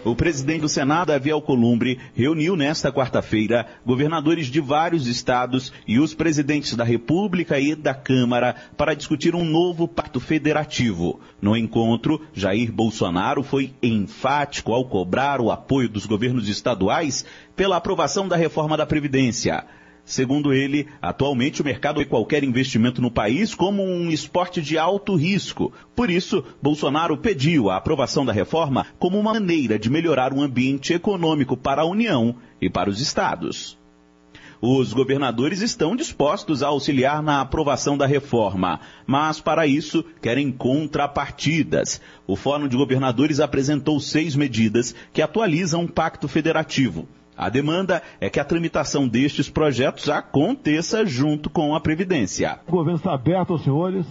O 0.07 0.15
presidente 0.15 0.61
do 0.61 0.69
Senado, 0.69 1.09
Davi 1.09 1.33
Alcolumbre, 1.33 1.99
reuniu 2.15 2.55
nesta 2.55 2.93
quarta-feira 2.93 3.67
governadores 3.85 4.47
de 4.47 4.61
vários 4.61 5.09
estados 5.09 5.73
e 5.85 5.99
os 5.99 6.15
presidentes 6.15 6.77
da 6.77 6.85
República 6.85 7.59
e 7.59 7.75
da 7.75 7.93
Câmara 7.93 8.55
para 8.77 8.95
discutir 8.95 9.35
um 9.35 9.45
novo 9.45 9.89
pacto 9.89 10.21
federativo. 10.21 11.19
No 11.43 11.57
encontro, 11.57 12.25
Jair 12.33 12.71
Bolsonaro 12.71 13.43
foi 13.43 13.75
enfático 13.83 14.73
ao 14.73 14.85
cobrar 14.85 15.41
o 15.41 15.51
apoio 15.51 15.89
dos 15.89 16.07
governos 16.07 16.49
estaduais 16.49 17.25
pela 17.57 17.77
aprovação 17.77 18.29
da 18.29 18.37
reforma 18.37 18.77
da 18.77 18.87
Previdência. 18.87 19.65
Segundo 20.07 20.53
ele, 20.53 20.87
atualmente 21.03 21.61
o 21.61 21.65
mercado 21.65 21.99
vê 21.99 22.05
qualquer 22.05 22.45
investimento 22.45 23.03
no 23.03 23.11
país 23.11 23.57
como 23.57 23.83
um 23.83 24.09
esporte 24.09 24.63
de 24.63 24.79
alto 24.79 25.17
risco. 25.17 25.73
Por 25.97 26.09
isso, 26.09 26.45
Bolsonaro 26.63 27.17
pediu 27.17 27.69
a 27.69 27.77
aprovação 27.77 28.25
da 28.25 28.33
reforma 28.33 28.87
como 29.01 29.19
uma 29.19 29.33
maneira 29.33 29.77
de 29.77 29.91
melhorar 29.91 30.33
o 30.33 30.41
ambiente 30.41 30.93
econômico 30.93 31.57
para 31.57 31.83
a 31.83 31.85
União 31.85 32.37
e 32.63 32.71
para 32.71 32.89
os 32.89 33.01
estados. 33.01 33.77
Os 34.63 34.93
governadores 34.93 35.61
estão 35.61 35.97
dispostos 35.97 36.63
a 36.63 36.69
auxiliar 36.69 37.21
na 37.21 37.41
aprovação 37.41 37.99
da 37.99 38.07
reforma, 38.07 38.79
mas 39.09 39.41
para 39.41 39.67
isso 39.67 40.05
querem 40.23 40.53
contrapartidas. 40.53 42.01
O 42.29 42.37
Fórum 42.37 42.69
de 42.69 42.77
Governadores 42.77 43.41
apresentou 43.41 43.99
seis 43.99 44.37
medidas 44.37 44.95
que 45.13 45.21
atualizam 45.21 45.83
o 45.83 45.89
Pacto 45.89 46.29
Federativo. 46.29 47.09
A 47.37 47.49
demanda 47.49 48.03
é 48.21 48.31
que 48.31 48.41
a 48.41 48.45
tramitação 48.45 49.07
destes 49.07 49.51
projetos 49.51 50.09
aconteça 50.09 51.05
junto 51.05 51.51
com 51.51 51.75
a 51.75 51.81
Previdência. 51.81 52.59
O 52.67 52.73
governo 52.73 52.97
está 52.97 53.13
aberto 53.13 53.53
aos 53.53 53.63
senhores 53.63 54.07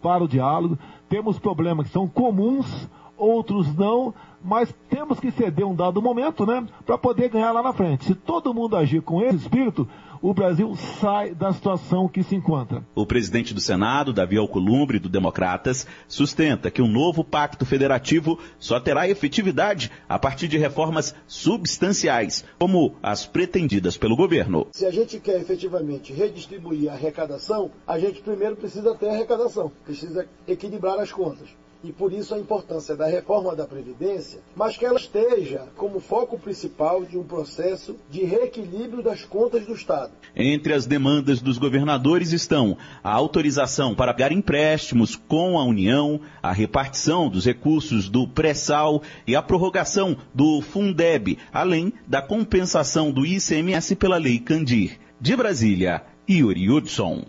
para 0.00 0.24
o 0.24 0.28
diálogo. 0.28 0.78
Temos 1.08 1.38
problemas 1.38 1.86
que 1.86 1.92
são 1.92 2.08
comuns, 2.08 2.88
outros 3.20 3.74
não, 3.76 4.14
mas 4.42 4.74
temos 4.88 5.20
que 5.20 5.30
ceder 5.30 5.66
um 5.66 5.74
dado 5.74 6.00
momento, 6.00 6.46
né, 6.46 6.66
para 6.86 6.96
poder 6.96 7.28
ganhar 7.28 7.52
lá 7.52 7.62
na 7.62 7.72
frente. 7.72 8.06
Se 8.06 8.14
todo 8.14 8.54
mundo 8.54 8.76
agir 8.76 9.02
com 9.02 9.22
esse 9.22 9.36
espírito, 9.36 9.86
o 10.22 10.34
Brasil 10.34 10.74
sai 11.00 11.34
da 11.34 11.52
situação 11.52 12.08
que 12.08 12.22
se 12.22 12.34
encontra. 12.34 12.84
O 12.94 13.06
presidente 13.06 13.54
do 13.54 13.60
Senado, 13.60 14.12
Davi 14.12 14.36
Alcolumbre, 14.36 14.98
do 14.98 15.08
Democratas, 15.08 15.86
sustenta 16.06 16.70
que 16.70 16.82
um 16.82 16.88
novo 16.88 17.24
pacto 17.24 17.64
federativo 17.64 18.38
só 18.58 18.78
terá 18.78 19.08
efetividade 19.08 19.90
a 20.08 20.18
partir 20.18 20.48
de 20.48 20.58
reformas 20.58 21.14
substanciais, 21.26 22.44
como 22.58 22.94
as 23.02 23.24
pretendidas 23.26 23.96
pelo 23.96 24.16
governo. 24.16 24.66
Se 24.72 24.84
a 24.84 24.90
gente 24.90 25.18
quer 25.20 25.40
efetivamente 25.40 26.12
redistribuir 26.12 26.90
a 26.90 26.94
arrecadação, 26.94 27.70
a 27.86 27.98
gente 27.98 28.20
primeiro 28.20 28.56
precisa 28.56 28.94
ter 28.94 29.08
arrecadação, 29.08 29.72
precisa 29.84 30.26
equilibrar 30.46 30.98
as 30.98 31.12
contas 31.12 31.59
e 31.82 31.92
por 31.92 32.12
isso 32.12 32.34
a 32.34 32.38
importância 32.38 32.94
da 32.94 33.06
reforma 33.06 33.56
da 33.56 33.66
Previdência, 33.66 34.40
mas 34.54 34.76
que 34.76 34.84
ela 34.84 34.98
esteja 34.98 35.66
como 35.76 35.98
foco 36.00 36.38
principal 36.38 37.04
de 37.04 37.18
um 37.18 37.24
processo 37.24 37.96
de 38.10 38.24
reequilíbrio 38.24 39.02
das 39.02 39.24
contas 39.24 39.66
do 39.66 39.74
Estado. 39.74 40.12
Entre 40.36 40.72
as 40.72 40.86
demandas 40.86 41.40
dos 41.40 41.58
governadores 41.58 42.32
estão 42.32 42.76
a 43.02 43.12
autorização 43.12 43.94
para 43.94 44.12
pagar 44.20 44.32
empréstimos 44.32 45.16
com 45.16 45.58
a 45.58 45.64
União, 45.64 46.20
a 46.42 46.52
repartição 46.52 47.30
dos 47.30 47.46
recursos 47.46 48.10
do 48.10 48.28
pré-sal 48.28 49.02
e 49.26 49.34
a 49.34 49.40
prorrogação 49.40 50.14
do 50.34 50.60
Fundeb, 50.60 51.38
além 51.50 51.90
da 52.06 52.20
compensação 52.20 53.10
do 53.10 53.24
ICMS 53.24 53.96
pela 53.96 54.18
Lei 54.18 54.38
Candir. 54.38 54.98
De 55.18 55.34
Brasília, 55.34 56.02
Yuri 56.28 56.70
Hudson. 56.70 57.24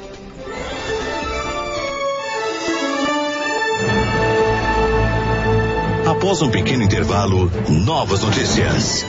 Após 6.24 6.40
um 6.40 6.48
pequeno 6.48 6.82
intervalo, 6.82 7.50
novas 7.68 8.22
notícias. 8.22 9.04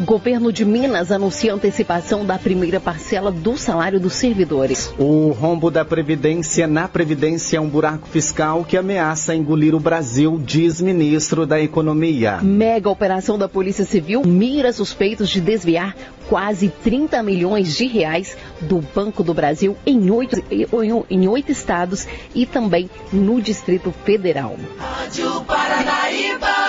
Governo 0.00 0.52
de 0.52 0.64
Minas 0.64 1.12
anuncia 1.12 1.52
antecipação 1.52 2.24
da 2.24 2.38
primeira 2.38 2.80
parcela 2.80 3.30
do 3.30 3.58
salário 3.58 4.00
dos 4.00 4.14
servidores. 4.14 4.92
O 4.98 5.30
rombo 5.30 5.70
da 5.70 5.84
Previdência 5.84 6.66
na 6.66 6.88
Previdência 6.88 7.58
é 7.58 7.60
um 7.60 7.68
buraco 7.68 8.08
fiscal 8.08 8.64
que 8.64 8.76
ameaça 8.76 9.34
engolir 9.34 9.74
o 9.74 9.80
Brasil, 9.80 10.40
diz 10.42 10.80
ministro 10.80 11.46
da 11.46 11.60
Economia. 11.60 12.38
Mega 12.42 12.88
operação 12.88 13.38
da 13.38 13.48
Polícia 13.48 13.84
Civil 13.84 14.22
mira 14.24 14.72
suspeitos 14.72 15.28
de 15.28 15.40
desviar 15.40 15.94
quase 16.28 16.68
30 16.68 17.22
milhões 17.22 17.76
de 17.76 17.86
reais 17.86 18.36
do 18.60 18.80
Banco 18.94 19.22
do 19.22 19.34
Brasil 19.34 19.76
em 19.84 20.10
oito, 20.10 20.42
em 21.10 21.28
oito 21.28 21.52
estados 21.52 22.06
e 22.34 22.46
também 22.46 22.88
no 23.12 23.40
Distrito 23.40 23.92
Federal. 24.04 24.56
Rádio 24.78 25.42
Paranaíba. 25.42 26.59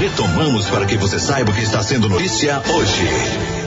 Retomamos 0.00 0.66
para 0.70 0.86
que 0.86 0.96
você 0.96 1.18
saiba 1.18 1.50
o 1.50 1.54
que 1.54 1.60
está 1.60 1.82
sendo 1.82 2.08
notícia 2.08 2.62
hoje. 2.70 3.59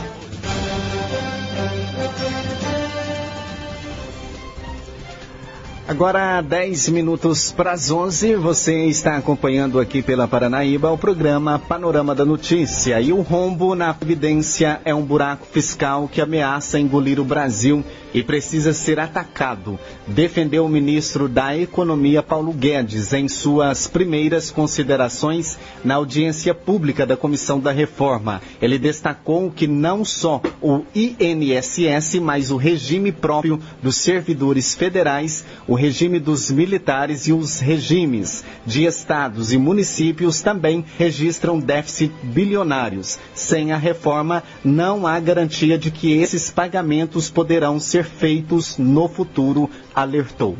Agora, 5.85 6.39
10 6.39 6.87
minutos 6.89 7.51
para 7.51 7.73
as 7.73 7.91
11, 7.91 8.35
você 8.35 8.85
está 8.85 9.17
acompanhando 9.17 9.81
aqui 9.81 10.01
pela 10.01 10.25
Paranaíba 10.25 10.89
o 10.89 10.97
programa 10.97 11.59
Panorama 11.59 12.15
da 12.15 12.23
Notícia. 12.23 13.01
E 13.01 13.11
o 13.11 13.21
rombo 13.21 13.75
na 13.75 13.93
Previdência 13.93 14.79
é 14.85 14.95
um 14.95 15.03
buraco 15.03 15.45
fiscal 15.45 16.07
que 16.07 16.21
ameaça 16.21 16.79
engolir 16.79 17.19
o 17.19 17.25
Brasil 17.25 17.83
e 18.13 18.21
precisa 18.21 18.73
ser 18.73 18.99
atacado, 18.99 19.79
defendeu 20.05 20.65
o 20.65 20.69
ministro 20.69 21.27
da 21.27 21.57
Economia 21.57 22.21
Paulo 22.21 22.53
Guedes 22.53 23.11
em 23.11 23.27
suas 23.27 23.87
primeiras 23.87 24.51
considerações 24.51 25.57
na 25.83 25.95
audiência 25.95 26.53
pública 26.53 27.05
da 27.05 27.17
Comissão 27.17 27.59
da 27.59 27.71
Reforma. 27.71 28.41
Ele 28.61 28.77
destacou 28.77 29.49
que 29.49 29.65
não 29.65 30.05
só 30.05 30.41
o 30.61 30.83
INSS, 30.93 32.19
mas 32.21 32.51
o 32.51 32.57
regime 32.57 33.11
próprio 33.11 33.59
dos 33.81 33.97
servidores 33.97 34.75
federais, 34.75 35.43
o 35.73 35.75
regime 35.75 36.19
dos 36.19 36.51
militares 36.51 37.27
e 37.27 37.33
os 37.33 37.59
regimes 37.59 38.45
de 38.63 38.85
estados 38.85 39.51
e 39.51 39.57
municípios 39.57 40.39
também 40.39 40.85
registram 40.99 41.59
déficit 41.59 42.13
bilionários. 42.21 43.17
Sem 43.33 43.71
a 43.71 43.77
reforma, 43.77 44.43
não 44.63 45.07
há 45.07 45.19
garantia 45.19 45.75
de 45.75 45.89
que 45.89 46.13
esses 46.13 46.51
pagamentos 46.51 47.31
poderão 47.31 47.79
ser 47.79 48.03
feitos 48.03 48.77
no 48.77 49.07
futuro, 49.07 49.67
alertou. 49.95 50.55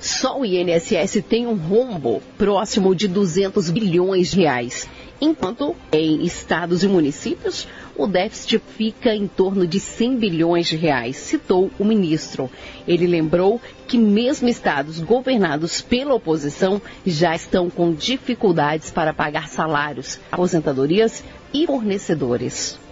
Só 0.00 0.40
o 0.40 0.46
INSS 0.46 1.22
tem 1.28 1.46
um 1.46 1.56
rombo 1.56 2.22
próximo 2.38 2.94
de 2.94 3.06
200 3.06 3.68
bilhões 3.68 4.30
de 4.30 4.38
reais, 4.38 4.88
enquanto 5.20 5.76
em 5.92 6.24
estados 6.24 6.82
e 6.82 6.88
municípios 6.88 7.68
o 7.96 8.06
déficit 8.06 8.60
fica 8.76 9.14
em 9.14 9.26
torno 9.26 9.66
de 9.66 9.78
100 9.80 10.16
bilhões 10.16 10.66
de 10.66 10.76
reais, 10.76 11.16
citou 11.16 11.70
o 11.78 11.84
ministro. 11.84 12.50
Ele 12.86 13.06
lembrou 13.06 13.60
que 13.86 13.98
mesmo 13.98 14.48
estados 14.48 15.00
governados 15.00 15.80
pela 15.80 16.14
oposição 16.14 16.80
já 17.06 17.34
estão 17.34 17.70
com 17.70 17.92
dificuldades 17.92 18.90
para 18.90 19.12
pagar 19.12 19.48
salários, 19.48 20.18
aposentadorias 20.30 21.24
e 21.52 21.66
fornecedores. 21.66 22.83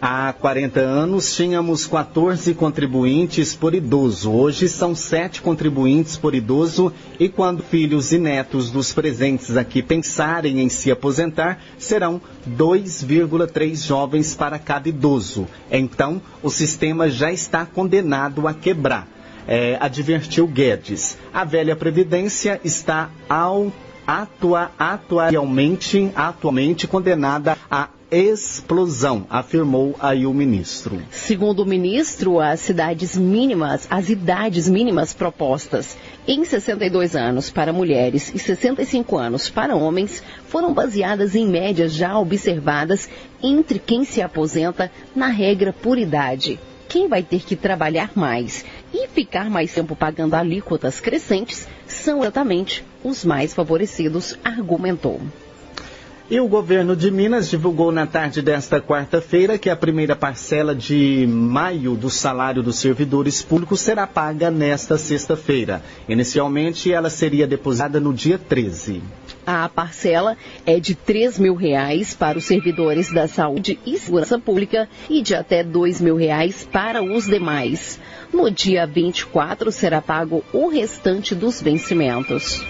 Há 0.00 0.32
40 0.32 0.78
anos 0.78 1.34
tínhamos 1.34 1.84
14 1.84 2.54
contribuintes 2.54 3.56
por 3.56 3.74
idoso. 3.74 4.30
Hoje 4.30 4.68
são 4.68 4.94
7 4.94 5.42
contribuintes 5.42 6.16
por 6.16 6.36
idoso 6.36 6.92
e 7.18 7.28
quando 7.28 7.64
filhos 7.64 8.12
e 8.12 8.18
netos 8.18 8.70
dos 8.70 8.92
presentes 8.92 9.56
aqui 9.56 9.82
pensarem 9.82 10.60
em 10.60 10.68
se 10.68 10.92
aposentar, 10.92 11.60
serão 11.76 12.20
2,3 12.48 13.84
jovens 13.84 14.36
para 14.36 14.56
cada 14.56 14.88
idoso. 14.88 15.48
Então, 15.68 16.22
o 16.44 16.50
sistema 16.50 17.10
já 17.10 17.32
está 17.32 17.66
condenado 17.66 18.46
a 18.46 18.54
quebrar. 18.54 19.08
É, 19.48 19.78
advertiu 19.80 20.46
Guedes. 20.46 21.18
A 21.34 21.42
velha 21.42 21.74
Previdência 21.74 22.60
está 22.62 23.10
ao, 23.28 23.72
atua, 24.06 24.70
atualmente, 24.78 26.12
atualmente 26.14 26.86
condenada 26.86 27.58
a 27.68 27.88
explosão, 28.10 29.26
afirmou 29.28 29.94
aí 30.00 30.26
o 30.26 30.32
ministro. 30.32 31.02
Segundo 31.10 31.60
o 31.60 31.66
ministro, 31.66 32.40
as 32.40 32.60
cidades 32.60 33.16
mínimas, 33.16 33.86
as 33.90 34.08
idades 34.08 34.68
mínimas 34.68 35.12
propostas 35.12 35.96
em 36.26 36.44
62 36.44 37.14
anos 37.14 37.50
para 37.50 37.72
mulheres 37.72 38.32
e 38.34 38.38
65 38.38 39.16
anos 39.16 39.50
para 39.50 39.76
homens 39.76 40.22
foram 40.46 40.72
baseadas 40.72 41.34
em 41.34 41.46
médias 41.46 41.92
já 41.92 42.18
observadas 42.18 43.08
entre 43.42 43.78
quem 43.78 44.04
se 44.04 44.22
aposenta 44.22 44.90
na 45.14 45.28
regra 45.28 45.72
por 45.72 45.98
idade. 45.98 46.58
Quem 46.88 47.06
vai 47.06 47.22
ter 47.22 47.40
que 47.40 47.54
trabalhar 47.54 48.12
mais 48.14 48.64
e 48.94 49.06
ficar 49.08 49.50
mais 49.50 49.74
tempo 49.74 49.94
pagando 49.94 50.34
alíquotas 50.34 51.00
crescentes 51.00 51.68
são 51.86 52.22
exatamente 52.22 52.82
os 53.04 53.26
mais 53.26 53.52
favorecidos, 53.52 54.38
argumentou. 54.42 55.20
E 56.30 56.38
o 56.40 56.46
governo 56.46 56.94
de 56.94 57.10
Minas 57.10 57.48
divulgou 57.48 57.90
na 57.90 58.06
tarde 58.06 58.42
desta 58.42 58.82
quarta-feira 58.82 59.56
que 59.56 59.70
a 59.70 59.76
primeira 59.76 60.14
parcela 60.14 60.74
de 60.74 61.26
maio 61.26 61.94
do 61.94 62.10
salário 62.10 62.62
dos 62.62 62.76
servidores 62.76 63.40
públicos 63.40 63.80
será 63.80 64.06
paga 64.06 64.50
nesta 64.50 64.98
sexta-feira. 64.98 65.82
Inicialmente, 66.06 66.92
ela 66.92 67.08
seria 67.08 67.46
depositada 67.46 67.98
no 67.98 68.12
dia 68.12 68.38
13. 68.38 69.00
A 69.46 69.66
parcela 69.70 70.36
é 70.66 70.78
de 70.78 70.94
3 70.94 71.38
mil 71.38 71.54
reais 71.54 72.12
para 72.12 72.36
os 72.36 72.44
servidores 72.44 73.10
da 73.10 73.26
saúde 73.26 73.80
e 73.86 73.98
segurança 73.98 74.38
pública 74.38 74.86
e 75.08 75.22
de 75.22 75.34
até 75.34 75.64
2 75.64 76.02
mil 76.02 76.16
reais 76.16 76.68
para 76.70 77.02
os 77.02 77.24
demais. 77.24 77.98
No 78.30 78.50
dia 78.50 78.86
24 78.86 79.72
será 79.72 80.02
pago 80.02 80.44
o 80.52 80.68
restante 80.68 81.34
dos 81.34 81.62
vencimentos. 81.62 82.62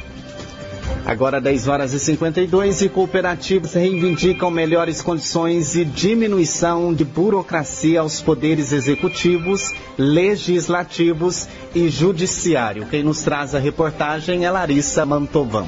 Agora 1.04 1.40
10 1.40 1.68
horas 1.68 1.92
e 1.94 1.98
52 2.00 2.82
e 2.82 2.88
cooperativas 2.88 3.72
reivindicam 3.72 4.50
melhores 4.50 5.00
condições 5.00 5.74
e 5.74 5.84
diminuição 5.84 6.92
de 6.92 7.04
burocracia 7.04 8.00
aos 8.00 8.20
poderes 8.20 8.72
executivos, 8.72 9.72
legislativos 9.96 11.48
e 11.74 11.88
judiciário. 11.88 12.86
Quem 12.86 13.02
nos 13.02 13.22
traz 13.22 13.54
a 13.54 13.58
reportagem 13.58 14.44
é 14.44 14.50
Larissa 14.50 15.06
Mantovan. 15.06 15.66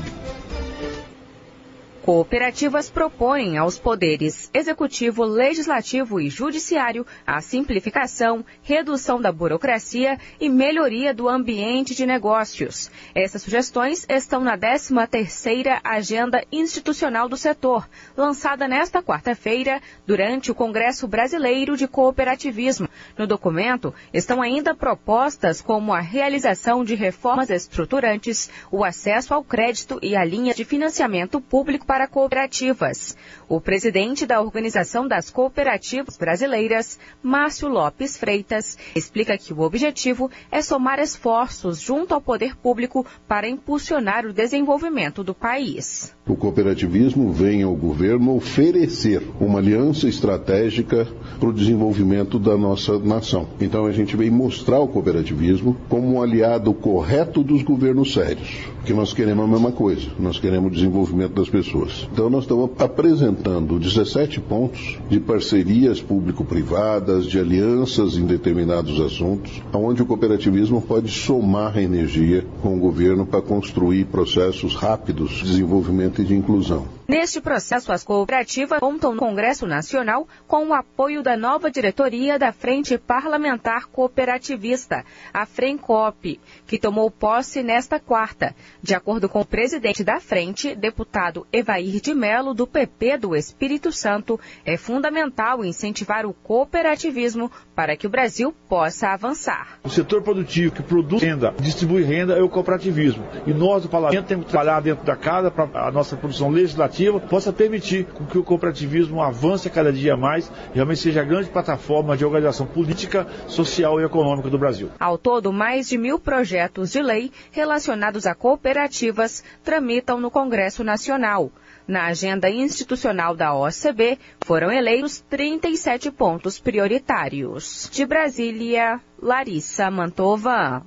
Cooperativas 2.10 2.90
propõem 2.90 3.56
aos 3.56 3.78
poderes 3.78 4.50
executivo, 4.52 5.22
legislativo 5.22 6.20
e 6.20 6.28
judiciário 6.28 7.06
a 7.24 7.40
simplificação, 7.40 8.44
redução 8.64 9.20
da 9.20 9.30
burocracia 9.30 10.18
e 10.40 10.48
melhoria 10.48 11.14
do 11.14 11.28
ambiente 11.28 11.94
de 11.94 12.04
negócios. 12.04 12.90
Essas 13.14 13.42
sugestões 13.42 14.04
estão 14.08 14.40
na 14.40 14.58
13ª 14.58 15.78
Agenda 15.84 16.44
Institucional 16.50 17.28
do 17.28 17.36
Setor, 17.36 17.88
lançada 18.16 18.66
nesta 18.66 19.00
quarta-feira 19.00 19.80
durante 20.04 20.50
o 20.50 20.54
Congresso 20.54 21.06
Brasileiro 21.06 21.76
de 21.76 21.86
Cooperativismo. 21.86 22.88
No 23.16 23.24
documento 23.24 23.94
estão 24.12 24.42
ainda 24.42 24.74
propostas 24.74 25.60
como 25.60 25.94
a 25.94 26.00
realização 26.00 26.82
de 26.82 26.96
reformas 26.96 27.50
estruturantes, 27.50 28.50
o 28.68 28.82
acesso 28.82 29.32
ao 29.32 29.44
crédito 29.44 30.00
e 30.02 30.16
a 30.16 30.24
linha 30.24 30.52
de 30.52 30.64
financiamento 30.64 31.40
público 31.40 31.86
para 31.86 31.99
cooperativas. 32.06 33.16
O 33.48 33.60
presidente 33.60 34.26
da 34.26 34.40
Organização 34.40 35.06
das 35.06 35.30
Cooperativas 35.30 36.16
Brasileiras, 36.16 36.98
Márcio 37.22 37.68
Lopes 37.68 38.16
Freitas, 38.16 38.78
explica 38.94 39.36
que 39.36 39.52
o 39.52 39.60
objetivo 39.60 40.30
é 40.50 40.62
somar 40.62 40.98
esforços 40.98 41.80
junto 41.80 42.14
ao 42.14 42.20
poder 42.20 42.56
público 42.56 43.04
para 43.26 43.48
impulsionar 43.48 44.26
o 44.26 44.32
desenvolvimento 44.32 45.24
do 45.24 45.34
país. 45.34 46.14
o 46.26 46.36
cooperativismo 46.36 47.32
vem 47.32 47.62
ao 47.62 47.74
governo 47.74 48.36
oferecer 48.36 49.22
uma 49.40 49.58
aliança 49.58 50.08
estratégica 50.08 51.08
para 51.38 51.48
o 51.48 51.52
desenvolvimento 51.52 52.38
da 52.38 52.56
nossa 52.56 52.98
nação. 52.98 53.48
Então 53.60 53.84
a 53.86 53.92
gente 53.92 54.16
vem 54.16 54.30
mostrar 54.30 54.78
o 54.78 54.88
cooperativismo 54.88 55.76
como 55.88 56.14
um 56.14 56.22
aliado 56.22 56.72
correto 56.72 57.42
dos 57.42 57.62
governos 57.62 58.12
sérios, 58.12 58.48
que 58.84 58.92
nós 58.92 59.12
queremos 59.12 59.44
a 59.44 59.48
mesma 59.48 59.72
coisa, 59.72 60.08
nós 60.18 60.38
queremos 60.38 60.70
o 60.70 60.74
desenvolvimento 60.74 61.34
das 61.34 61.48
pessoas. 61.48 61.89
Então 62.12 62.30
nós 62.30 62.44
estamos 62.44 62.70
apresentando 62.78 63.78
17 63.78 64.40
pontos 64.40 64.98
de 65.08 65.20
parcerias 65.20 66.00
público-privadas, 66.00 67.26
de 67.26 67.38
alianças 67.38 68.16
em 68.16 68.26
determinados 68.26 69.00
assuntos, 69.00 69.62
onde 69.72 70.02
o 70.02 70.06
cooperativismo 70.06 70.80
pode 70.80 71.10
somar 71.10 71.78
energia 71.78 72.44
com 72.62 72.76
o 72.76 72.80
governo 72.80 73.26
para 73.26 73.42
construir 73.42 74.04
processos 74.06 74.74
rápidos 74.74 75.30
de 75.30 75.44
desenvolvimento 75.44 76.20
e 76.22 76.24
de 76.24 76.34
inclusão. 76.34 76.99
Neste 77.10 77.40
processo, 77.40 77.90
as 77.90 78.04
cooperativas 78.04 78.78
contam 78.78 79.12
no 79.12 79.18
Congresso 79.18 79.66
Nacional 79.66 80.28
com 80.46 80.68
o 80.68 80.72
apoio 80.72 81.24
da 81.24 81.36
nova 81.36 81.68
diretoria 81.68 82.38
da 82.38 82.52
Frente 82.52 82.96
Parlamentar 82.96 83.88
Cooperativista, 83.88 85.04
a 85.34 85.44
FRENCOP, 85.44 86.38
que 86.68 86.78
tomou 86.78 87.10
posse 87.10 87.64
nesta 87.64 87.98
quarta. 87.98 88.54
De 88.80 88.94
acordo 88.94 89.28
com 89.28 89.40
o 89.40 89.44
presidente 89.44 90.04
da 90.04 90.20
frente, 90.20 90.72
deputado 90.76 91.44
Evair 91.52 92.00
de 92.00 92.14
Melo, 92.14 92.54
do 92.54 92.64
PP 92.64 93.18
do 93.18 93.34
Espírito 93.34 93.90
Santo, 93.90 94.38
é 94.64 94.76
fundamental 94.76 95.64
incentivar 95.64 96.24
o 96.24 96.32
cooperativismo 96.32 97.50
para 97.74 97.96
que 97.96 98.06
o 98.06 98.10
Brasil 98.10 98.54
possa 98.68 99.08
avançar. 99.08 99.80
O 99.82 99.90
setor 99.90 100.22
produtivo 100.22 100.72
que 100.72 100.82
produz 100.84 101.20
renda, 101.20 101.52
distribui 101.58 102.04
renda 102.04 102.34
é 102.38 102.40
o 102.42 102.48
cooperativismo. 102.48 103.26
E 103.48 103.52
nós, 103.52 103.82
do 103.82 103.88
parlamento, 103.88 104.26
temos 104.26 104.44
que 104.44 104.52
trabalhar 104.52 104.78
dentro 104.78 105.04
da 105.04 105.16
casa 105.16 105.50
para 105.50 105.88
a 105.88 105.90
nossa 105.90 106.16
produção 106.16 106.50
legislativa 106.50 106.99
possa 107.28 107.52
permitir 107.52 108.06
que 108.30 108.38
o 108.38 108.42
cooperativismo 108.42 109.22
avance 109.22 109.70
cada 109.70 109.92
dia 109.92 110.16
mais 110.16 110.50
e 110.72 110.74
realmente 110.74 111.00
seja 111.00 111.22
a 111.22 111.24
grande 111.24 111.48
plataforma 111.48 112.16
de 112.16 112.24
organização 112.24 112.66
política, 112.66 113.26
social 113.46 114.00
e 114.00 114.04
econômica 114.04 114.50
do 114.50 114.58
Brasil. 114.58 114.90
Ao 114.98 115.16
todo, 115.16 115.52
mais 115.52 115.88
de 115.88 115.96
mil 115.96 116.18
projetos 116.18 116.90
de 116.90 117.00
lei 117.00 117.30
relacionados 117.50 118.26
a 118.26 118.34
cooperativas 118.34 119.42
tramitam 119.62 120.20
no 120.20 120.30
Congresso 120.30 120.84
Nacional. 120.84 121.50
Na 121.86 122.06
agenda 122.06 122.48
institucional 122.48 123.34
da 123.34 123.54
OCB, 123.54 124.18
foram 124.44 124.70
eleitos 124.70 125.20
37 125.28 126.10
pontos 126.10 126.58
prioritários. 126.58 127.88
De 127.92 128.06
Brasília, 128.06 129.00
Larissa 129.20 129.90
Mantova. 129.90 130.84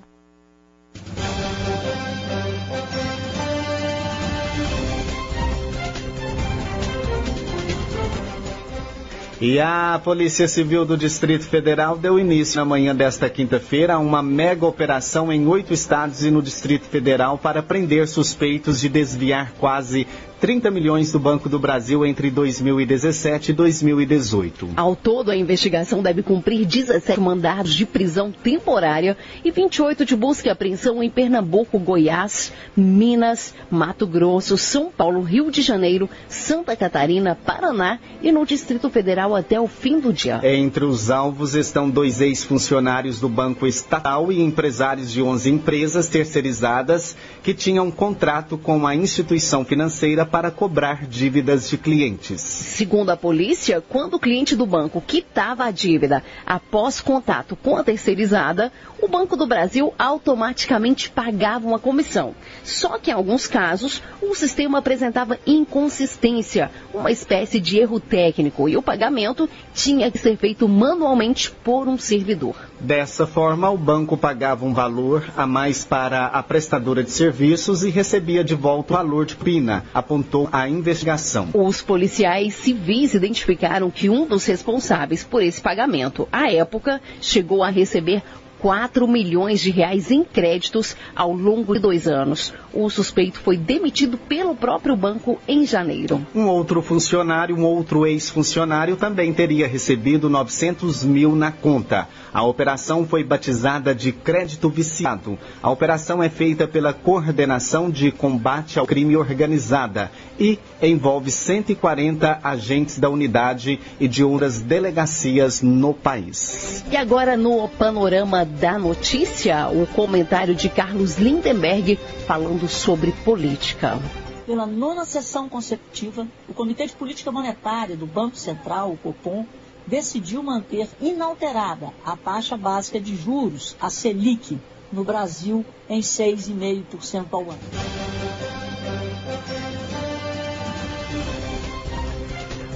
E 9.45 9.59
a 9.59 9.99
Polícia 10.01 10.47
Civil 10.47 10.85
do 10.85 10.95
Distrito 10.95 11.43
Federal 11.43 11.97
deu 11.97 12.17
início 12.17 12.55
na 12.55 12.63
manhã 12.63 12.95
desta 12.95 13.29
quinta-feira 13.29 13.95
a 13.95 13.99
uma 13.99 14.23
mega 14.23 14.65
operação 14.65 15.33
em 15.33 15.45
oito 15.45 15.73
estados 15.73 16.23
e 16.23 16.31
no 16.31 16.41
Distrito 16.41 16.85
Federal 16.85 17.37
para 17.37 17.61
prender 17.61 18.07
suspeitos 18.07 18.79
de 18.79 18.87
desviar 18.87 19.51
quase 19.59 20.07
30 20.43 20.69
milhões 20.71 21.09
do 21.09 21.19
Banco 21.19 21.47
do 21.47 21.57
Brasil 21.57 22.05
entre 22.05 22.29
2017 22.29 23.51
e 23.51 23.53
2018. 23.53 24.71
Ao 24.75 24.93
todo, 24.93 25.31
a 25.31 25.37
investigação 25.37 26.03
deve 26.03 26.21
cumprir 26.21 26.65
17 26.65 27.17
mandados 27.17 27.73
de 27.73 27.85
prisão 27.85 28.29
temporária 28.29 29.15
e 29.41 29.49
28 29.49 30.03
de 30.03 30.17
busca 30.17 30.49
e 30.49 30.51
apreensão 30.51 31.01
em 31.01 31.09
Pernambuco, 31.09 31.79
Goiás, 31.79 32.51
Minas, 32.75 33.55
Mato 33.71 34.05
Grosso, 34.05 34.57
São 34.57 34.91
Paulo, 34.91 35.21
Rio 35.21 35.49
de 35.49 35.61
Janeiro, 35.61 36.09
Santa 36.27 36.75
Catarina, 36.75 37.39
Paraná 37.45 37.97
e 38.21 38.29
no 38.29 38.45
Distrito 38.45 38.89
Federal 38.89 39.33
até 39.33 39.61
o 39.61 39.67
fim 39.69 39.97
do 39.97 40.11
dia. 40.11 40.41
Entre 40.43 40.83
os 40.83 41.09
alvos 41.09 41.55
estão 41.55 41.89
dois 41.89 42.19
ex-funcionários 42.19 43.17
do 43.17 43.29
Banco 43.29 43.65
Estatal 43.65 44.29
e 44.29 44.41
empresários 44.41 45.09
de 45.09 45.21
11 45.21 45.49
empresas 45.49 46.07
terceirizadas 46.07 47.15
que 47.41 47.53
tinham 47.53 47.89
contrato 47.89 48.57
com 48.57 48.85
a 48.85 48.93
instituição 48.93 49.63
financeira 49.63 50.32
para 50.33 50.49
cobrar 50.49 51.05
dívidas 51.05 51.69
de 51.69 51.77
clientes. 51.77 52.41
Segundo 52.41 53.11
a 53.11 53.15
polícia, 53.15 53.83
quando 53.87 54.15
o 54.15 54.19
cliente 54.19 54.55
do 54.55 54.65
banco 54.65 54.99
quitava 54.99 55.65
a 55.65 55.69
dívida 55.69 56.23
após 56.43 56.99
contato 56.99 57.55
com 57.55 57.77
a 57.77 57.83
terceirizada, 57.83 58.71
o 58.99 59.07
Banco 59.07 59.37
do 59.37 59.45
Brasil 59.45 59.93
automaticamente 59.95 61.11
pagava 61.11 61.67
uma 61.67 61.77
comissão. 61.77 62.33
Só 62.63 62.97
que 62.97 63.11
em 63.11 63.13
alguns 63.13 63.45
casos, 63.45 64.01
o 64.23 64.33
sistema 64.33 64.79
apresentava 64.79 65.37
inconsistência, 65.45 66.71
uma 66.93 67.11
espécie 67.11 67.59
de 67.59 67.79
erro 67.79 67.99
técnico, 67.99 68.69
e 68.69 68.77
o 68.77 68.81
pagamento 68.81 69.49
tinha 69.73 70.11
que 70.11 70.17
ser 70.17 70.37
feito 70.37 70.67
manualmente 70.67 71.49
por 71.49 71.87
um 71.87 71.97
servidor. 71.97 72.55
Dessa 72.79 73.25
forma, 73.25 73.69
o 73.69 73.77
banco 73.77 74.15
pagava 74.15 74.65
um 74.65 74.73
valor 74.73 75.23
a 75.35 75.47
mais 75.47 75.83
para 75.83 76.27
a 76.27 76.43
prestadora 76.43 77.03
de 77.03 77.11
serviços 77.11 77.83
e 77.83 77.89
recebia 77.89 78.43
de 78.43 78.55
volta 78.55 78.93
o 78.93 78.97
valor 78.97 79.25
de 79.25 79.35
pina, 79.35 79.83
apontou 79.93 80.47
a 80.51 80.69
investigação. 80.69 81.49
Os 81.53 81.81
policiais 81.81 82.53
civis 82.53 83.13
identificaram 83.13 83.89
que 83.89 84.09
um 84.09 84.27
dos 84.27 84.45
responsáveis 84.45 85.23
por 85.23 85.41
esse 85.41 85.61
pagamento, 85.61 86.27
à 86.31 86.51
época, 86.51 87.01
chegou 87.21 87.63
a 87.63 87.69
receber 87.69 88.21
4 88.63 89.05
milhões 89.09 89.59
de 89.59 89.71
reais 89.71 90.09
em 90.09 90.23
créditos 90.23 90.95
ao 91.13 91.33
longo 91.33 91.73
de 91.73 91.81
dois 91.81 92.07
anos. 92.07 92.53
O 92.73 92.89
suspeito 92.89 93.39
foi 93.39 93.55
demitido 93.55 94.17
pelo 94.17 94.55
próprio 94.55 94.95
banco 94.95 95.39
em 95.47 95.63
janeiro. 95.63 96.25
Um 96.33 96.47
outro 96.47 96.81
funcionário, 96.81 97.55
um 97.55 97.63
outro 97.63 98.07
ex-funcionário, 98.07 98.95
também 98.95 99.31
teria 99.31 99.67
recebido 99.67 100.27
900 100.27 101.03
mil 101.03 101.35
na 101.35 101.51
conta. 101.51 102.07
A 102.33 102.41
operação 102.41 103.05
foi 103.05 103.23
batizada 103.23 103.93
de 103.93 104.11
crédito 104.11 104.69
viciado. 104.69 105.37
A 105.61 105.69
operação 105.69 106.23
é 106.23 106.29
feita 106.29 106.67
pela 106.67 106.91
Coordenação 106.91 107.91
de 107.91 108.11
Combate 108.11 108.79
ao 108.79 108.87
Crime 108.87 109.15
Organizada 109.15 110.09
e 110.39 110.57
envolve 110.81 111.29
140 111.29 112.39
agentes 112.43 112.97
da 112.97 113.07
unidade 113.07 113.79
e 113.99 114.07
de 114.07 114.23
outras 114.23 114.61
delegacias 114.61 115.61
no 115.61 115.93
país. 115.93 116.83
E 116.91 116.97
agora 116.97 117.37
no 117.37 117.67
panorama 117.69 118.43
da 118.43 118.79
notícia, 118.79 119.67
o 119.69 119.85
comentário 119.85 120.55
de 120.55 120.69
Carlos 120.69 121.19
Lindenberg 121.19 121.99
falando 122.25 122.62
sobre 122.67 123.11
política. 123.23 123.99
Pela 124.45 124.65
nona 124.65 125.05
sessão 125.05 125.47
consecutiva, 125.47 126.27
o 126.47 126.53
Comitê 126.53 126.85
de 126.85 126.93
Política 126.93 127.31
Monetária 127.31 127.95
do 127.95 128.05
Banco 128.05 128.35
Central, 128.35 128.91
o 128.91 128.97
Copom, 128.97 129.45
decidiu 129.87 130.43
manter 130.43 130.87
inalterada 131.01 131.93
a 132.05 132.15
taxa 132.15 132.57
básica 132.57 132.99
de 132.99 133.15
juros, 133.15 133.75
a 133.79 133.89
Selic, 133.89 134.59
no 134.91 135.03
Brasil 135.03 135.65
em 135.89 135.99
6,5% 136.01 137.25
ao 137.31 137.41
ano. 137.41 137.59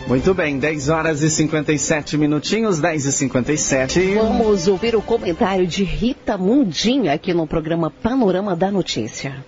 Muito 0.08 0.34
bem, 0.34 0.58
10 0.58 0.88
horas 0.88 1.22
e 1.22 1.30
57 1.30 2.18
minutinhos, 2.18 2.80
10 2.80 3.06
e 3.08 3.12
57. 3.12 4.16
Vamos 4.16 4.68
ouvir 4.70 4.96
o 4.96 5.02
comentário 5.02 5.68
de 5.68 5.84
Rita 5.84 6.38
Mundinha 6.38 7.12
aqui 7.12 7.34
no 7.34 7.46
programa 7.46 7.92
Panorama 7.92 8.56
da 8.56 8.72
Notícia. 8.72 9.44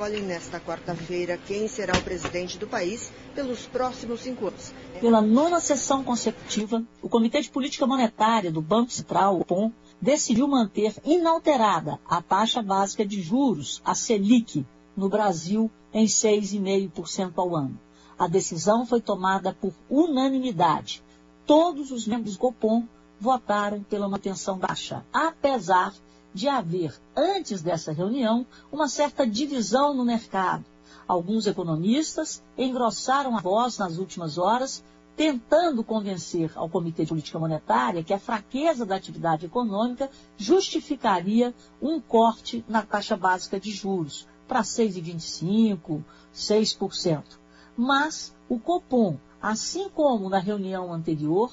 Escolhem 0.00 0.22
nesta 0.22 0.58
quarta-feira 0.58 1.36
quem 1.36 1.68
será 1.68 1.92
o 1.92 2.02
presidente 2.02 2.56
do 2.56 2.66
país 2.66 3.12
pelos 3.34 3.66
próximos 3.66 4.22
cinco 4.22 4.46
anos. 4.46 4.72
Pela 4.98 5.20
nona 5.20 5.60
sessão 5.60 6.02
consecutiva, 6.02 6.82
o 7.02 7.08
Comitê 7.10 7.42
de 7.42 7.50
Política 7.50 7.86
Monetária 7.86 8.50
do 8.50 8.62
Banco 8.62 8.90
Central, 8.90 9.38
o 9.38 9.44
POM, 9.44 9.70
decidiu 10.00 10.48
manter 10.48 10.94
inalterada 11.04 12.00
a 12.08 12.22
taxa 12.22 12.62
básica 12.62 13.04
de 13.04 13.20
juros, 13.20 13.82
a 13.84 13.94
Selic, 13.94 14.64
no 14.96 15.10
Brasil 15.10 15.70
em 15.92 16.06
6,5% 16.06 17.32
ao 17.36 17.54
ano. 17.54 17.78
A 18.18 18.26
decisão 18.26 18.86
foi 18.86 19.02
tomada 19.02 19.52
por 19.52 19.74
unanimidade. 19.90 21.04
Todos 21.44 21.90
os 21.90 22.06
membros 22.06 22.36
do 22.36 22.40
Copom 22.40 22.84
votaram 23.20 23.82
pela 23.82 24.08
manutenção 24.08 24.58
da 24.58 24.68
taxa, 24.68 25.04
apesar 25.12 25.92
de 26.32 26.48
haver, 26.48 26.94
antes 27.16 27.62
dessa 27.62 27.92
reunião, 27.92 28.46
uma 28.70 28.88
certa 28.88 29.26
divisão 29.26 29.94
no 29.94 30.04
mercado. 30.04 30.64
Alguns 31.06 31.46
economistas 31.46 32.42
engrossaram 32.56 33.36
a 33.36 33.40
voz 33.40 33.78
nas 33.78 33.98
últimas 33.98 34.38
horas, 34.38 34.84
tentando 35.16 35.82
convencer 35.82 36.52
ao 36.54 36.68
Comitê 36.68 37.02
de 37.02 37.08
Política 37.08 37.38
Monetária 37.38 38.02
que 38.02 38.14
a 38.14 38.18
fraqueza 38.18 38.86
da 38.86 38.96
atividade 38.96 39.46
econômica 39.46 40.10
justificaria 40.36 41.54
um 41.82 42.00
corte 42.00 42.64
na 42.68 42.82
taxa 42.82 43.16
básica 43.16 43.58
de 43.58 43.70
juros 43.70 44.26
para 44.46 44.62
6,25%, 44.62 46.02
6% 46.34 47.40
mas 47.80 48.36
o 48.46 48.58
Copom, 48.58 49.16
assim 49.40 49.88
como 49.88 50.28
na 50.28 50.38
reunião 50.38 50.92
anterior, 50.92 51.50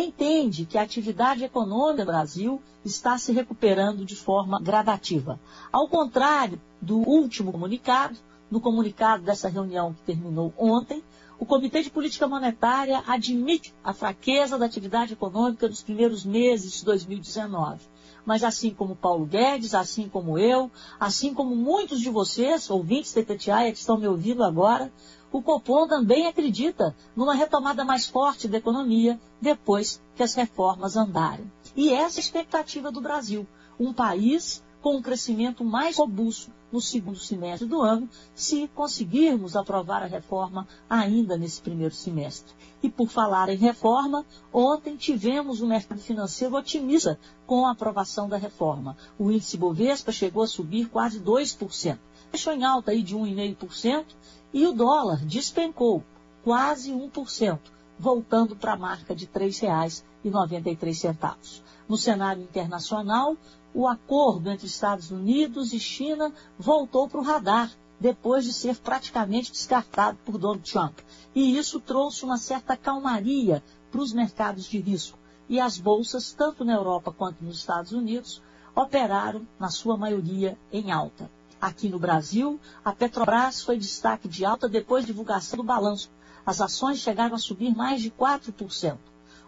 entende 0.00 0.64
que 0.64 0.78
a 0.78 0.82
atividade 0.82 1.44
econômica 1.44 2.04
do 2.04 2.10
Brasil 2.10 2.62
está 2.84 3.18
se 3.18 3.32
recuperando 3.32 4.04
de 4.04 4.16
forma 4.16 4.58
gradativa. 4.58 5.38
Ao 5.70 5.86
contrário 5.86 6.58
do 6.80 6.98
último 6.98 7.52
comunicado, 7.52 8.16
no 8.50 8.60
comunicado 8.60 9.22
dessa 9.22 9.48
reunião 9.48 9.92
que 9.92 10.02
terminou 10.02 10.52
ontem, 10.56 11.02
o 11.38 11.44
Comitê 11.44 11.82
de 11.82 11.90
Política 11.90 12.28
Monetária 12.28 13.02
admite 13.06 13.74
a 13.82 13.92
fraqueza 13.92 14.56
da 14.56 14.64
atividade 14.64 15.12
econômica 15.12 15.68
nos 15.68 15.82
primeiros 15.82 16.24
meses 16.24 16.78
de 16.78 16.84
2019. 16.84 17.80
Mas 18.24 18.44
assim 18.44 18.70
como 18.70 18.94
Paulo 18.94 19.26
Guedes, 19.26 19.74
assim 19.74 20.08
como 20.08 20.38
eu, 20.38 20.70
assim 21.00 21.34
como 21.34 21.56
muitos 21.56 22.00
de 22.00 22.08
vocês, 22.08 22.70
ouvintes 22.70 23.12
da 23.12 23.22
Itatiaia 23.22 23.72
que 23.72 23.78
estão 23.78 23.98
me 23.98 24.06
ouvindo 24.06 24.44
agora, 24.44 24.92
o 25.32 25.42
Copom 25.42 25.88
também 25.88 26.26
acredita 26.26 26.94
numa 27.16 27.34
retomada 27.34 27.84
mais 27.84 28.06
forte 28.06 28.46
da 28.46 28.58
economia 28.58 29.18
depois 29.40 30.00
que 30.14 30.22
as 30.22 30.34
reformas 30.34 30.94
andarem. 30.94 31.50
E 31.74 31.90
essa 31.90 32.18
é 32.18 32.20
a 32.20 32.24
expectativa 32.24 32.92
do 32.92 33.00
Brasil, 33.00 33.46
um 33.80 33.92
país 33.92 34.62
com 34.82 34.96
um 34.96 35.02
crescimento 35.02 35.64
mais 35.64 35.96
robusto 35.96 36.50
no 36.72 36.80
segundo 36.80 37.18
semestre 37.18 37.68
do 37.68 37.80
ano, 37.80 38.08
se 38.34 38.66
conseguirmos 38.74 39.54
aprovar 39.54 40.02
a 40.02 40.06
reforma 40.06 40.66
ainda 40.88 41.36
nesse 41.36 41.60
primeiro 41.60 41.94
semestre. 41.94 42.52
E 42.82 42.90
por 42.90 43.08
falar 43.08 43.48
em 43.48 43.56
reforma, 43.56 44.26
ontem 44.52 44.96
tivemos 44.96 45.60
um 45.60 45.68
mercado 45.68 46.00
financeiro 46.00 46.56
otimista 46.56 47.18
com 47.46 47.66
a 47.66 47.72
aprovação 47.72 48.28
da 48.28 48.36
reforma. 48.36 48.96
O 49.18 49.30
índice 49.30 49.56
Bovespa 49.56 50.10
chegou 50.10 50.42
a 50.42 50.48
subir 50.48 50.88
quase 50.88 51.20
2%. 51.20 51.98
Fechou 52.32 52.52
em 52.54 52.64
alta 52.64 52.90
aí 52.92 53.02
de 53.02 53.14
1,5% 53.14 54.06
e 54.54 54.66
o 54.66 54.72
dólar 54.72 55.18
despencou 55.18 56.02
quase 56.42 56.90
1%, 56.90 57.58
voltando 57.98 58.56
para 58.56 58.72
a 58.72 58.76
marca 58.76 59.14
de 59.14 59.26
R$ 59.26 59.50
3,93. 59.50 61.60
No 61.86 61.98
cenário 61.98 62.42
internacional, 62.42 63.36
o 63.74 63.86
acordo 63.86 64.50
entre 64.50 64.66
Estados 64.66 65.10
Unidos 65.10 65.74
e 65.74 65.78
China 65.78 66.32
voltou 66.58 67.06
para 67.06 67.20
o 67.20 67.22
radar, 67.22 67.70
depois 68.00 68.46
de 68.46 68.54
ser 68.54 68.76
praticamente 68.76 69.52
descartado 69.52 70.16
por 70.24 70.38
Donald 70.38 70.72
Trump. 70.72 71.00
E 71.34 71.58
isso 71.58 71.80
trouxe 71.80 72.24
uma 72.24 72.38
certa 72.38 72.78
calmaria 72.78 73.62
para 73.90 74.00
os 74.00 74.14
mercados 74.14 74.64
de 74.64 74.80
risco. 74.80 75.18
E 75.50 75.60
as 75.60 75.76
bolsas, 75.76 76.32
tanto 76.32 76.64
na 76.64 76.72
Europa 76.72 77.12
quanto 77.12 77.44
nos 77.44 77.58
Estados 77.58 77.92
Unidos, 77.92 78.40
operaram, 78.74 79.46
na 79.60 79.68
sua 79.68 79.98
maioria, 79.98 80.56
em 80.72 80.90
alta. 80.90 81.30
Aqui 81.62 81.88
no 81.88 81.96
Brasil, 81.96 82.58
a 82.84 82.92
Petrobras 82.92 83.62
foi 83.62 83.78
destaque 83.78 84.26
de 84.26 84.44
alta 84.44 84.68
depois 84.68 85.04
da 85.04 85.06
divulgação 85.06 85.58
do 85.58 85.62
balanço. 85.62 86.10
As 86.44 86.60
ações 86.60 86.98
chegaram 86.98 87.36
a 87.36 87.38
subir 87.38 87.72
mais 87.72 88.02
de 88.02 88.10
4%. 88.10 88.98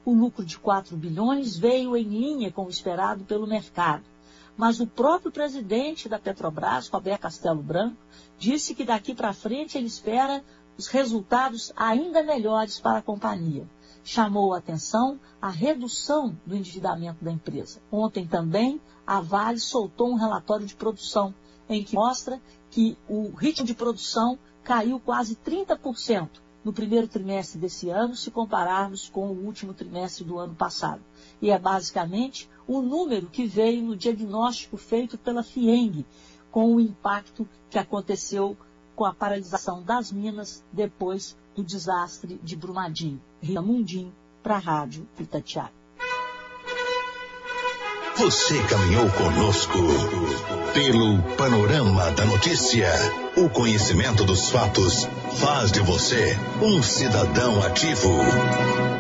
O 0.05 0.15
lucro 0.15 0.45
de 0.45 0.57
4 0.57 0.97
bilhões 0.97 1.57
veio 1.57 1.97
em 1.97 2.05
linha 2.05 2.53
com 2.53 2.67
o 2.67 2.71
esperado 2.71 3.25
pelo 3.25 3.49
mercado. 3.49 4.05
Mas 4.57 4.79
o 4.79 4.87
próprio 4.87 5.33
presidente 5.33 6.09
da 6.09 6.17
Petrobras, 6.17 6.87
Roberto 6.87 7.23
Castelo 7.23 7.61
Branco, 7.61 7.97
disse 8.39 8.77
que 8.77 8.85
daqui 8.85 9.13
para 9.13 9.33
frente 9.33 9.77
ele 9.77 9.89
espera 9.89 10.45
os 10.79 10.87
resultados 10.87 11.73
ainda 11.77 12.23
melhores 12.23 12.79
para 12.79 12.99
a 12.99 13.03
companhia. 13.03 13.69
Chamou 14.05 14.55
a 14.55 14.59
atenção 14.59 15.19
a 15.43 15.49
redução 15.49 16.39
do 16.47 16.55
endividamento 16.55 17.25
da 17.25 17.33
empresa. 17.33 17.81
Ontem 17.91 18.25
também, 18.25 18.81
a 19.05 19.21
Vale 19.21 19.59
soltou 19.59 20.13
um 20.13 20.17
relatório 20.17 20.65
de 20.65 20.77
produção, 20.77 21.35
em 21.69 21.83
que 21.83 21.95
mostra 21.95 22.41
que 22.71 22.97
o 23.09 23.31
ritmo 23.31 23.67
de 23.67 23.75
produção 23.75 24.39
caiu 24.63 24.99
quase 24.99 25.37
30% 25.37 26.29
no 26.65 26.73
primeiro 26.73 27.07
trimestre 27.07 27.61
desse 27.61 27.91
ano, 27.91 28.17
se 28.17 28.31
compararmos 28.31 29.09
com 29.09 29.29
o 29.29 29.45
último 29.45 29.75
trimestre 29.75 30.25
do 30.25 30.39
ano 30.39 30.55
passado. 30.55 31.03
E 31.41 31.51
é 31.51 31.59
basicamente 31.59 32.49
o 32.67 32.81
número 32.81 33.27
que 33.27 33.47
veio 33.47 33.83
no 33.83 33.97
diagnóstico 33.97 34.79
feito 34.79 35.19
pela 35.19 35.43
FIENG, 35.43 36.07
com 36.51 36.75
o 36.75 36.81
impacto 36.81 37.47
que 37.69 37.79
aconteceu 37.79 38.57
com 38.97 39.05
a 39.05 39.13
paralisação 39.13 39.83
das 39.83 40.11
minas 40.11 40.65
depois 40.73 41.37
do 41.55 41.63
desastre 41.63 42.41
de 42.43 42.57
Brumadinho. 42.57 43.21
Rita 43.43 43.61
Mundim, 43.61 44.11
para 44.43 44.57
a 44.57 44.59
Rádio 44.59 45.07
Itatiaia. 45.19 45.84
Você 48.17 48.63
caminhou 48.69 49.11
conosco 49.11 49.79
pelo 50.73 51.21
panorama 51.37 52.13
da 52.13 52.25
notícia. 52.25 52.89
O 53.37 53.49
conhecimento 53.49 54.23
dos 54.25 54.51
fatos 54.51 55.09
faz 55.41 55.73
de 55.73 55.81
você 55.81 56.39
um 56.63 56.81
cidadão 56.81 57.61
ativo. 57.65 58.11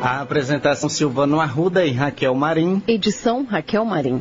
A 0.02 0.20
apresentação 0.20 0.88
Silvano 0.88 1.40
Arruda 1.40 1.86
e 1.86 1.92
Raquel 1.92 2.34
Marim. 2.34 2.82
Edição 2.88 3.44
Raquel 3.44 3.84
Marim. 3.84 4.20